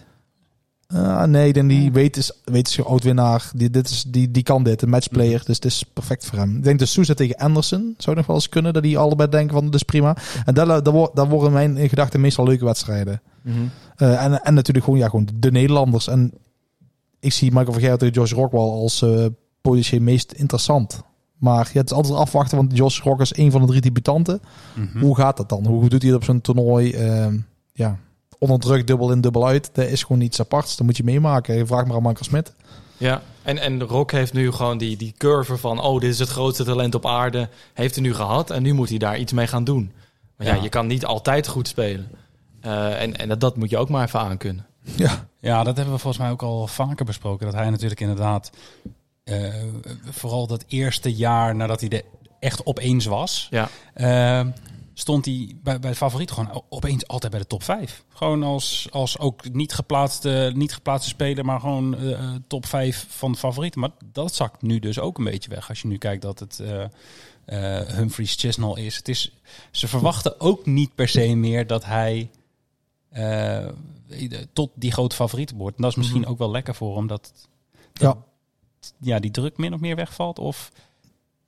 [0.93, 3.51] Ah, nee, denk die weet is, weet is oud-winnaar.
[3.55, 5.41] Die, dit is, die, die kan dit, een matchplayer.
[5.45, 6.57] Dus het is perfect voor hem.
[6.57, 8.73] Ik denk de Sousa tegen Anderson zou nog wel eens kunnen.
[8.73, 10.15] Dat die allebei denken van, dit is prima.
[10.45, 13.21] En dat, dat, wordt- dat worden mijn gedachten meestal leuke wedstrijden.
[13.41, 13.57] Mhm.
[13.95, 16.07] Eh, en, en natuurlijk gewoon, ja, gewoon de Nederlanders.
[16.07, 16.31] En
[17.19, 19.25] ik zie Michael van Gerwen tegen Josh Rockwell als eh
[19.61, 21.01] potentieel meest interessant.
[21.37, 24.39] Maar ja, het is altijd afwachten, want Josh Rock is een van de drie debutanten.
[24.75, 24.99] Mhm.
[24.99, 25.65] Hoe gaat dat dan?
[25.65, 26.91] Hoe doet hij het op zo'n toernooi?
[26.91, 27.37] Ehm,
[27.73, 27.97] ja,
[28.43, 29.69] onder druk, dubbel in, dubbel uit.
[29.73, 30.75] Dat is gewoon iets aparts.
[30.77, 31.67] Dat moet je meemaken.
[31.67, 32.53] Vraag maar aan Michael Smit.
[32.97, 35.81] Ja, en, en Rock heeft nu gewoon die, die curve van...
[35.81, 37.49] oh, dit is het grootste talent op aarde.
[37.73, 39.91] Heeft hij nu gehad en nu moet hij daar iets mee gaan doen.
[40.37, 40.61] Maar ja, Ja.
[40.63, 42.09] je kan niet altijd goed spelen.
[42.61, 44.65] Eh, en en dat, dat moet je ook maar even aankunnen.
[44.95, 47.45] Ja, Ja, dat hebben we volgens mij ook al vaker besproken.
[47.45, 48.51] Dat hij natuurlijk inderdaad,
[49.23, 49.53] eh,
[50.09, 52.01] vooral dat eerste jaar nadat hij er
[52.39, 54.47] echt opeens was, Ja, eh,
[54.93, 58.03] stond hij bij, bij de favoriet gewoon opeens altijd bij de top 5.
[58.09, 63.05] Gewoon als, als ook niet geplaatste, niet geplaatste speler, maar gewoon eh, eh, top 5
[63.09, 63.79] van de favorieten.
[63.81, 65.69] Maar dat zakt nu dus ook een beetje weg.
[65.69, 66.85] Als je nu kijkt dat het eh,
[67.95, 68.95] Humphries Chisnell is.
[68.95, 69.31] Het is.
[69.71, 72.29] Ze verwachten ook niet per se meer dat hij
[74.53, 75.75] tot die grote favoriet wordt.
[75.75, 76.29] En dat is misschien Mhm.
[76.29, 77.07] ook wel lekker voor hem.
[77.07, 77.33] Dat,
[77.93, 78.17] Ja.
[78.99, 80.39] ja, die druk min of meer wegvalt.
[80.39, 80.71] Of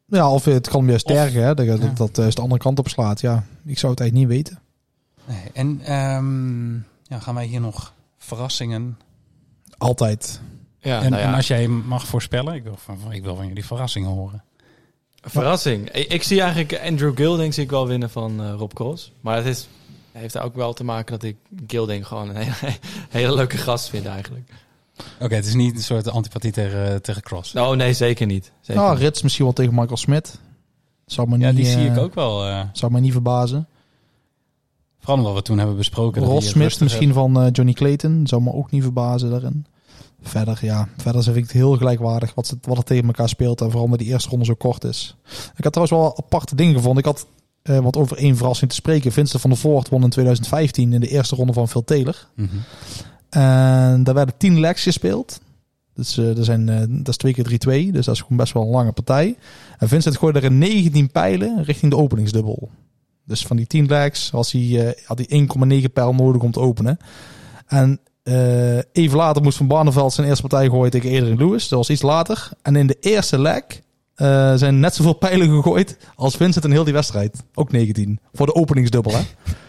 [0.06, 1.08] ja of het kan hem juist.
[1.08, 1.53] Hè?
[1.53, 1.76] Dat, Ja.
[1.76, 3.22] dat, dat eh, is de andere kant op slaat.
[3.22, 4.60] Ja, ik zou het eigenlijk niet weten.
[5.26, 8.97] Nee, en ehm, ja, gaan wij hier nog verrassingen?
[9.78, 10.41] Altijd.
[10.80, 11.28] ja, en, nou ja.
[11.28, 14.43] en als jij mag voorspellen, ik wil van, ik wil van jullie verrassingen horen.
[15.22, 15.89] Verrassing.
[15.91, 19.12] Ik, ik zie eigenlijk Andrew Gilding zie ik wel winnen van eh, Rob Cross.
[19.22, 19.68] Maar het is,
[20.12, 21.36] heeft daar ook wel te maken dat ik
[21.68, 22.74] Gilding gewoon een hele,
[23.10, 24.49] hele leuke gast vind eigenlijk.
[25.20, 27.56] Oké, het is niet een soort antipathie tegen, tegen Cross.
[27.56, 28.52] Oh nee, zeker niet.
[28.62, 28.98] Zeker Nou.
[28.98, 30.39] Rits misschien wel tegen Michael Smit.
[31.06, 32.46] Zou me ja, niet, die zie eh, ik ook wel.
[32.46, 33.68] eh, Zou me niet verbazen.
[35.00, 36.24] vooral omdat we toen hebben besproken.
[36.24, 38.28] Ross Smith misschien van eh, Johnny Clayton.
[38.28, 39.66] Zou me ook niet verbazen daarin.
[40.22, 40.88] Verder, ja.
[40.98, 43.60] Verder vind ik het heel gelijkwaardig wat, ze, wat er tegen elkaar speelt.
[43.60, 45.16] En vooral omdat die eerste ronde zo kort is.
[45.56, 47.00] Ik had trouwens wel aparte dingen gevonden.
[47.00, 47.28] Ik had,
[47.62, 49.12] eh wat over één verrassing te spreken.
[49.12, 52.28] Vincent van der Voort won in 2015 in de eerste ronde van Phil Taylor.
[52.36, 52.56] Mhm.
[53.30, 55.39] En daar werden 10 legs gespeeld.
[55.95, 57.91] Dus eh, er zijn, eh, dat is twee keer 3-2.
[57.91, 59.38] Dus dat is gewoon best wel een lange partij.
[59.78, 62.69] En Vincent gooide er in 19 pijlen richting de openingsdubbel.
[63.23, 66.59] Dus van die 10 legs was hij, eh, had hij 1,9 pijl nodig om te
[66.59, 66.97] openen.
[67.67, 67.99] En
[68.91, 71.67] even later moest Van Barneveld zijn eerste partij gooien tegen Adrian Lewis.
[71.67, 72.49] Dat was iets later.
[72.61, 73.63] En in de eerste leg
[74.57, 77.43] zijn net zoveel pijlen gegooid als Vincent in heel die wedstrijd.
[77.53, 78.19] Ook 19.
[78.34, 79.21] Voor de openingsdubbel, hè?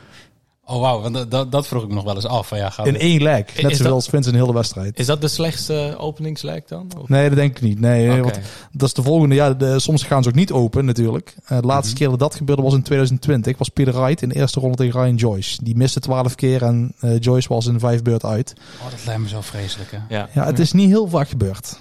[0.69, 2.49] Oh wauw, want dat, dat, dat vroeg ik me nog wel eens af.
[2.49, 3.37] Van, ja, gaat In het- één leg.
[3.47, 4.99] Net Is zoveel dat- als Vincent in heel de wedstrijd.
[4.99, 6.89] Is dat de slechtste openingsleg dan?
[7.01, 7.09] Of?
[7.09, 7.81] Nee, dat denk ik niet.
[7.81, 8.41] Nee, want
[8.73, 9.35] dat is de volgende.
[9.35, 11.35] Ja, de, soms gaan ze ook niet open natuurlijk.
[11.45, 11.99] Eh, de laatste Mhm.
[12.03, 13.59] keer dat dat gebeurde was in 2020.
[13.59, 15.65] Was Peter Wright in de eerste ronde tegen Ryan Joyce.
[15.65, 18.55] Die miste 12 keer en eh, Joyce was in vijf beurt uit.
[18.85, 19.99] Oh, dat lijkt me zo vreselijk, hè?
[20.17, 20.29] Ja.
[20.35, 21.79] Ja, het is niet heel vaak gebeurd.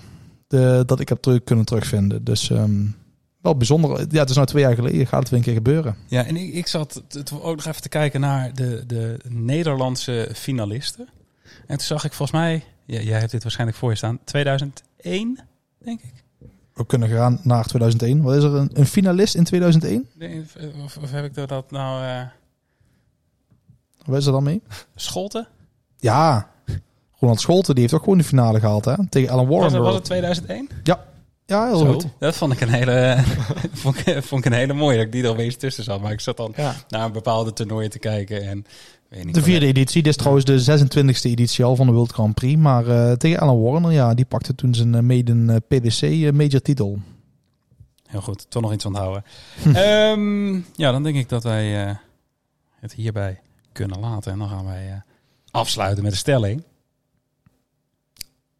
[0.48, 2.24] De, dat ik heb terug kunnen terugvinden.
[2.24, 2.82] Dus ehm,
[3.46, 4.06] wel bijzonder.
[4.10, 5.08] Ja, het is nou twee jaar geleden.
[5.08, 5.96] Gaat het weer een keer gebeuren.
[6.08, 7.02] Ja, en ik, ik zat
[7.42, 11.08] ook nog even te kijken naar de, de Nederlandse finalisten.
[11.44, 15.40] En toen zag ik volgens mij, ja, jij hebt dit waarschijnlijk voor je staan, 2001,
[15.78, 16.24] denk ik.
[16.74, 18.22] We kunnen gaan naar 2001.
[18.22, 18.54] Wat is er?
[18.56, 20.08] Een, een finalist in 2001?
[20.14, 20.44] Nee,
[20.86, 22.22] Of, of heb ik dat nou eh
[24.06, 24.62] Wat is er dan mee?
[24.96, 25.48] Scholten?
[25.98, 26.50] Ja,
[27.20, 27.74] Ronald Scholten.
[27.74, 28.86] Die heeft ook gewoon de finale gehaald.
[28.86, 28.94] Hè?
[29.10, 29.74] Tegen Alan Was, Warren.
[29.74, 30.70] het- was het 2001?
[30.84, 31.06] Ja,
[31.46, 32.08] heel Zo, goed.
[32.20, 33.18] Dat vond ik een hele,
[33.74, 36.02] vond ik, vond ik een hele mooie dat ik die er opeens tussen zat.
[36.02, 36.76] Maar ik zat dan Ja.
[36.90, 38.66] naar een bepaalde toernooien te kijken en
[39.10, 39.36] weet niet.
[39.36, 40.02] De vierde editie.
[40.04, 42.60] Dit is trouwens de 26e editie al van de World Grand Prix.
[42.62, 46.62] Maar eh, tegen Alan Warner, ja, die pakte toen zijn eh, maiden eh, PDC major
[46.62, 47.00] titel.
[48.08, 49.24] Heel goed, toch nog iets onthouden.
[49.74, 51.96] Ehm, ja, dan denk ik dat wij eh,
[52.80, 53.40] het hierbij
[53.72, 54.32] kunnen laten.
[54.32, 54.96] En dan gaan wij eh,
[55.52, 56.64] afsluiten met de stelling.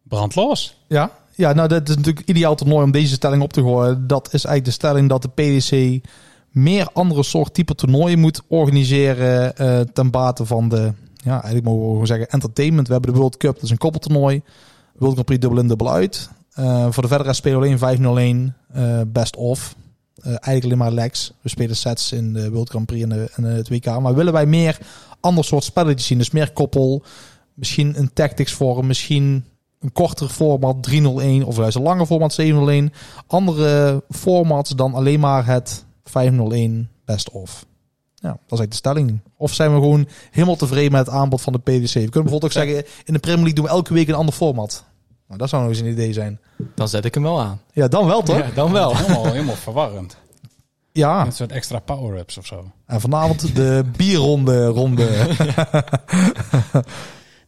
[0.02, 0.76] Brand los.
[0.86, 4.06] Ja, ja nou dat is natuurlijk ideaal toernooi om deze stelling op te gooien.
[4.06, 6.04] Dat is eigenlijk de stelling dat de PDC
[6.50, 12.00] meer andere soort type toernooien moet organiseren eh, ten bate van de, ja, eigenlijk mogen
[12.00, 12.86] we zeggen entertainment.
[12.86, 14.42] We hebben de World Cup, dat is een koppeltoernooi.
[14.92, 16.28] World Grand Prix dubbel in, dubbel uit.
[16.52, 19.74] Eh, voor de verdere spelen we alleen 501 eh best of.
[20.22, 21.32] Eigenlijk alleen maar legs.
[21.40, 24.00] We spelen sets in de World Grand Prix en, de, en het WK.
[24.00, 24.78] Maar willen wij meer
[25.20, 26.18] ander soort spelletjes zien?
[26.18, 27.02] Dus meer koppel,
[27.54, 29.44] misschien een tactics vorm, misschien
[29.86, 32.92] een korter format 301 of juist een lange format 701.
[33.26, 37.66] Andere formats dan alleen maar het 501 best of.
[38.14, 39.20] Ja, dat is eigenlijk de stelling.
[39.36, 41.92] Of zijn we gewoon helemaal tevreden met het aanbod van de PDC?
[41.92, 44.34] We kunnen bijvoorbeeld ook zeggen, in de Premier League doen we elke week een ander
[44.34, 44.84] format.
[45.26, 46.40] Nou, dat zou nog eens een idee zijn.
[46.74, 47.60] Dan zet ik hem wel aan.
[47.72, 48.38] Ja, dan wel toch?
[48.38, 48.96] Ja, dan wel.
[48.96, 50.16] Helemaal, helemaal verwarrend.
[50.92, 52.70] Ja, Een soort extra power-ups of zo.
[52.86, 55.08] en vanavond de bierronde ronde.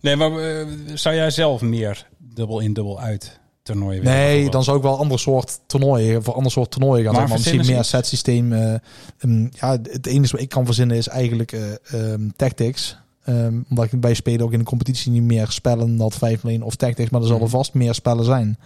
[0.01, 2.07] Nee, maar eh, zou jij zelf meer
[2.39, 4.05] dubbel in, dubbel uit toernooien?
[4.05, 7.15] Nee, dan zou ik wel ander soort toernooien, voor ander soort toernooien gaan.
[7.15, 8.53] Maar misschien meer set systeem.
[8.53, 8.75] eh,
[9.19, 12.97] ehm, ja, het enige wat ik kan verzinnen is eigenlijk eh, ehm, tactics.
[13.25, 16.65] Ehm, omdat ik bij spelen ook in de competitie niet meer spellen dan 5 lane
[16.65, 17.11] of tactics.
[17.11, 17.51] Maar er zullen Mhm.
[17.51, 18.59] vast meer spellen zijn.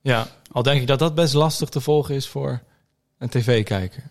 [0.00, 2.60] Ja, al denk ik dat dat best lastig te volgen is voor
[3.18, 4.02] een tv-kijker.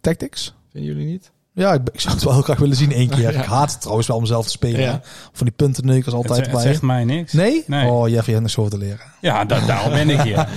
[0.00, 0.54] Tactics?
[0.72, 1.30] Vinden jullie niet?
[1.54, 3.32] Ja, ik, ik zou het wel heel graag willen zien één keer.
[3.32, 3.40] Ja.
[3.40, 4.80] Ik haat het trouwens wel om zelf te spelen.
[4.80, 5.00] Ja.
[5.32, 6.62] Van die puntenneukers altijd het bij.
[6.62, 7.32] zegt mij niks.
[7.32, 7.64] Nee?
[7.66, 7.90] Nee.
[7.90, 9.00] Oh, Jeffrey, je hebt nog zoveel te leren.
[9.20, 10.48] Ja, da daarom ben ik hier.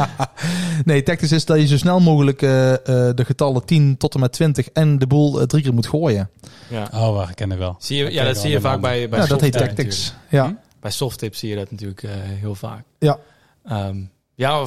[0.85, 2.79] Nee, tactics is dat je zo snel mogelijk eh, eh,
[3.15, 6.29] de getallen 10 tot en met 20 en de boel eh, drie keer moet gooien.
[6.69, 6.89] Ja.
[6.93, 7.75] Oh, wacht, ik ken het wel.
[7.79, 10.13] Zie je, Dat ja, dat zie je vaak bij, bij ja, dat heet tactics.
[10.29, 10.55] Ja.
[10.79, 12.83] Bij softtip zie je dat natuurlijk eh, heel vaak.
[12.99, 13.17] Ja.
[13.65, 13.97] Ehm,
[14.35, 14.65] ja,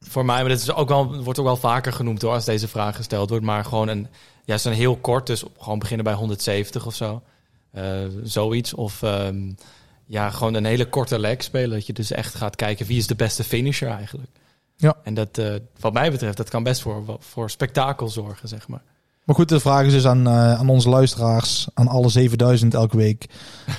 [0.00, 2.68] voor mij, maar dit is ook wel, wordt ook wel vaker genoemd hoor, als deze
[2.68, 3.44] vraag gesteld wordt.
[3.44, 4.06] Maar gewoon een,
[4.50, 7.22] juist een heel kort, dus gewoon beginnen bij 170 of zo.
[7.70, 8.74] Eh, zoiets.
[8.74, 9.52] Of ehm,
[10.06, 11.70] ja, gewoon een hele korte leg spelen.
[11.70, 14.30] Dat je dus echt gaat kijken wie is de beste finisher eigenlijk.
[14.76, 14.96] Ja.
[15.02, 18.82] En dat, eh, wat mij betreft, dat kan best voor, voor spektakel zorgen, zeg maar.
[19.24, 22.96] Maar goed, de vraag is dus aan, eh, aan onze luisteraars, aan alle 7000 elke
[22.96, 23.26] week.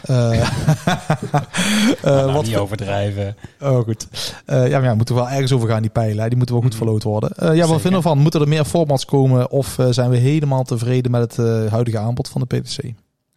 [0.03, 0.29] Eh,
[2.03, 3.35] Nou, wat niet overdrijven.
[3.59, 4.07] Oh, goed.
[4.45, 6.23] Ja, maar ja, moeten we wel ergens over gaan, die pijlen.
[6.23, 6.27] hè.
[6.27, 6.83] Die moeten wel goed Mhm.
[6.83, 7.29] verloot worden.
[7.37, 7.79] Ja, wat Zeker.
[7.79, 8.17] vinden we van?
[8.17, 9.51] Moeten er meer formats komen?
[9.51, 12.83] Of zijn we helemaal tevreden met het huidige aanbod van de PTC?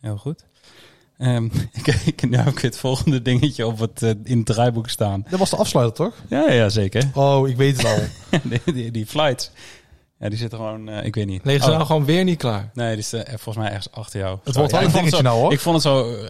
[0.00, 0.44] Heel goed.
[1.72, 5.24] Ik, ik, nu heb ik het volgende dingetje op het, in het draaiboek staan.
[5.30, 6.14] Dat was de afsluiter, toch?
[6.28, 7.10] Ja, ja, zeker.
[7.14, 7.98] Oh, ik weet het al.
[8.42, 9.50] die, die, die flights.
[10.18, 11.44] Ja, die zitten gewoon, eh, ik weet niet.
[11.44, 12.70] Liggen ze Oh, nou gewoon weer niet klaar?
[12.74, 14.38] Nee, die is eh, volgens mij ergens achter jou.
[14.44, 15.52] Het wordt wel ja, een het dingetje zo- nou, hoor.
[15.52, 16.14] Ik vond het zo...
[16.14, 16.28] eh,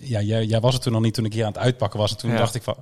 [0.00, 2.10] ja, jij, jij was er toen nog niet toen ik hier aan het uitpakken was.
[2.10, 2.36] En toen Ja.
[2.36, 2.76] dacht ik van...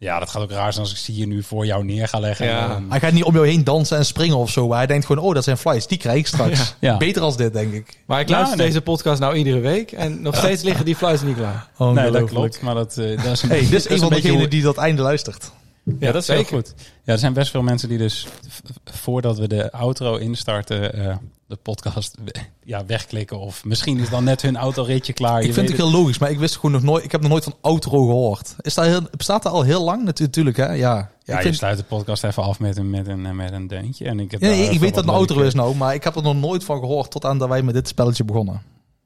[0.00, 2.18] Ja, dat gaat ook raar zijn als ik ze hier nu voor jou neer ga
[2.18, 2.46] leggen.
[2.46, 2.62] Ja.
[2.62, 4.68] En dan- Hij gaat niet om jou heen dansen en springen of zo.
[4.68, 5.86] Maar hij denkt gewoon, oh, dat zijn flights.
[5.86, 6.74] Die krijg ik straks.
[6.78, 6.96] Ja.
[6.96, 7.98] Beter als dit, denk ik.
[8.06, 8.66] Maar ik Ja, luister nee.
[8.66, 11.68] deze podcast nou iedere week en nog steeds liggen die fluits niet klaar.
[11.94, 12.60] nee, dat klopt.
[12.60, 14.62] Maar dat, eh, dat is een, Hey, dit is dat een van beetje degenen die
[14.62, 15.50] dat einde luistert.
[15.98, 16.74] Ja, dat is heel goed.
[17.04, 18.26] Ja, er zijn best veel mensen die dus
[18.84, 21.16] voordat we de outro instarten, eh,
[21.46, 22.14] de podcast
[22.64, 23.38] ja, wegklikken.
[23.38, 25.40] Of misschien is dan net hun autoritje klaar.
[25.40, 27.04] Ik Je vind het heel logisch, maar ik wist gewoon nog nooit.
[27.04, 28.54] Ik heb nog nooit van outro gehoord.
[28.60, 30.04] Is dat heel, bestaat dat al heel lang?
[30.04, 30.72] Natu- Natuurlijk, hè?
[30.72, 30.94] Ja.
[31.24, 33.66] Ja, ik je vind, sluit de podcast even af met een, met een, met een
[33.66, 34.04] deuntje.
[34.04, 36.16] En ik, heb nee, daar ik weet dat een outro is nou, maar ik heb
[36.16, 38.62] er nog nooit van gehoord tot aan dat wij met dit spelletje begonnen.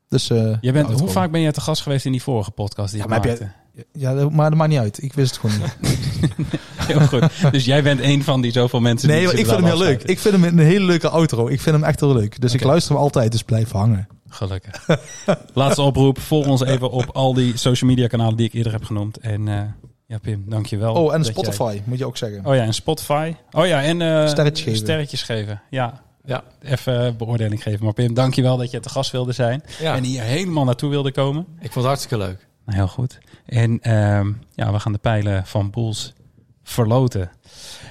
[0.09, 2.91] Dus, eh, Je bent, hoe vaak ben je te gast geweest in die vorige podcast
[2.93, 3.55] die Ja, je maar heb maakte?
[3.93, 5.03] Ja, dat- maar dat maakt niet uit.
[5.03, 6.01] Ik wist het gewoon niet.
[6.87, 7.53] Heel goed.
[7.53, 9.79] Dus jij bent een van die zoveel mensen Nee, die maar ik vind hem heel
[9.79, 10.03] leuk.
[10.03, 11.49] Ik vind hem een hele leuke outro.
[11.49, 12.41] Ik vind hem echt heel leuk.
[12.41, 14.09] Dus ik luister hem altijd, dus blijf hangen.
[14.29, 14.87] Gelukkig.
[15.55, 16.21] Laatste oproep.
[16.21, 19.17] Volg ons even op al die social media kanalen die ik eerder heb genoemd.
[19.19, 19.61] En eh,
[20.07, 20.95] ja, Pim, dankjewel.
[20.95, 22.47] Oh, en Spotify, moet je ook zeggen.
[22.47, 23.35] Oh ja, en Spotify.
[23.51, 24.79] Oh ja, en eh, Sterretjes geven.
[24.79, 25.63] sterretjes geven.
[25.71, 26.43] Ja, Ja.
[26.63, 27.85] even beoordeling geven.
[27.85, 29.63] Maar Pim, dankjewel dat je te gast wilde zijn.
[29.81, 31.47] Ja, En hier helemaal naartoe wilde komen.
[31.55, 32.47] ik vond het hartstikke leuk.
[32.65, 33.19] Nou, heel goed.
[33.47, 36.15] En ehm, ja, we gaan de pijlen van Boels
[36.63, 37.31] verloten.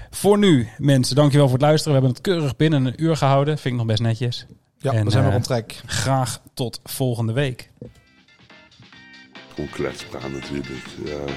[0.10, 1.98] Voor nu, mensen, dankjewel voor het luisteren.
[1.98, 3.58] We hebben het keurig binnen een uur gehouden.
[3.58, 4.46] Vind ik nog best netjes.
[4.78, 5.74] Ja, En, we zijn weer on track.
[5.86, 7.70] Graag tot volgende week.
[9.54, 10.86] Gewoon kletspraat natuurlijk.
[11.06, 11.34] Ja.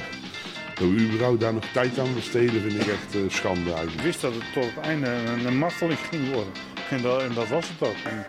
[0.74, 4.20] Dat we überhaupt daar nog tijd aan besteden vind ik echt eh, schande Ik wist
[4.20, 6.52] dat het tot het einde een, een marteling ging worden.
[6.90, 7.96] En dat, en dat was het ook.
[8.04, 8.24] En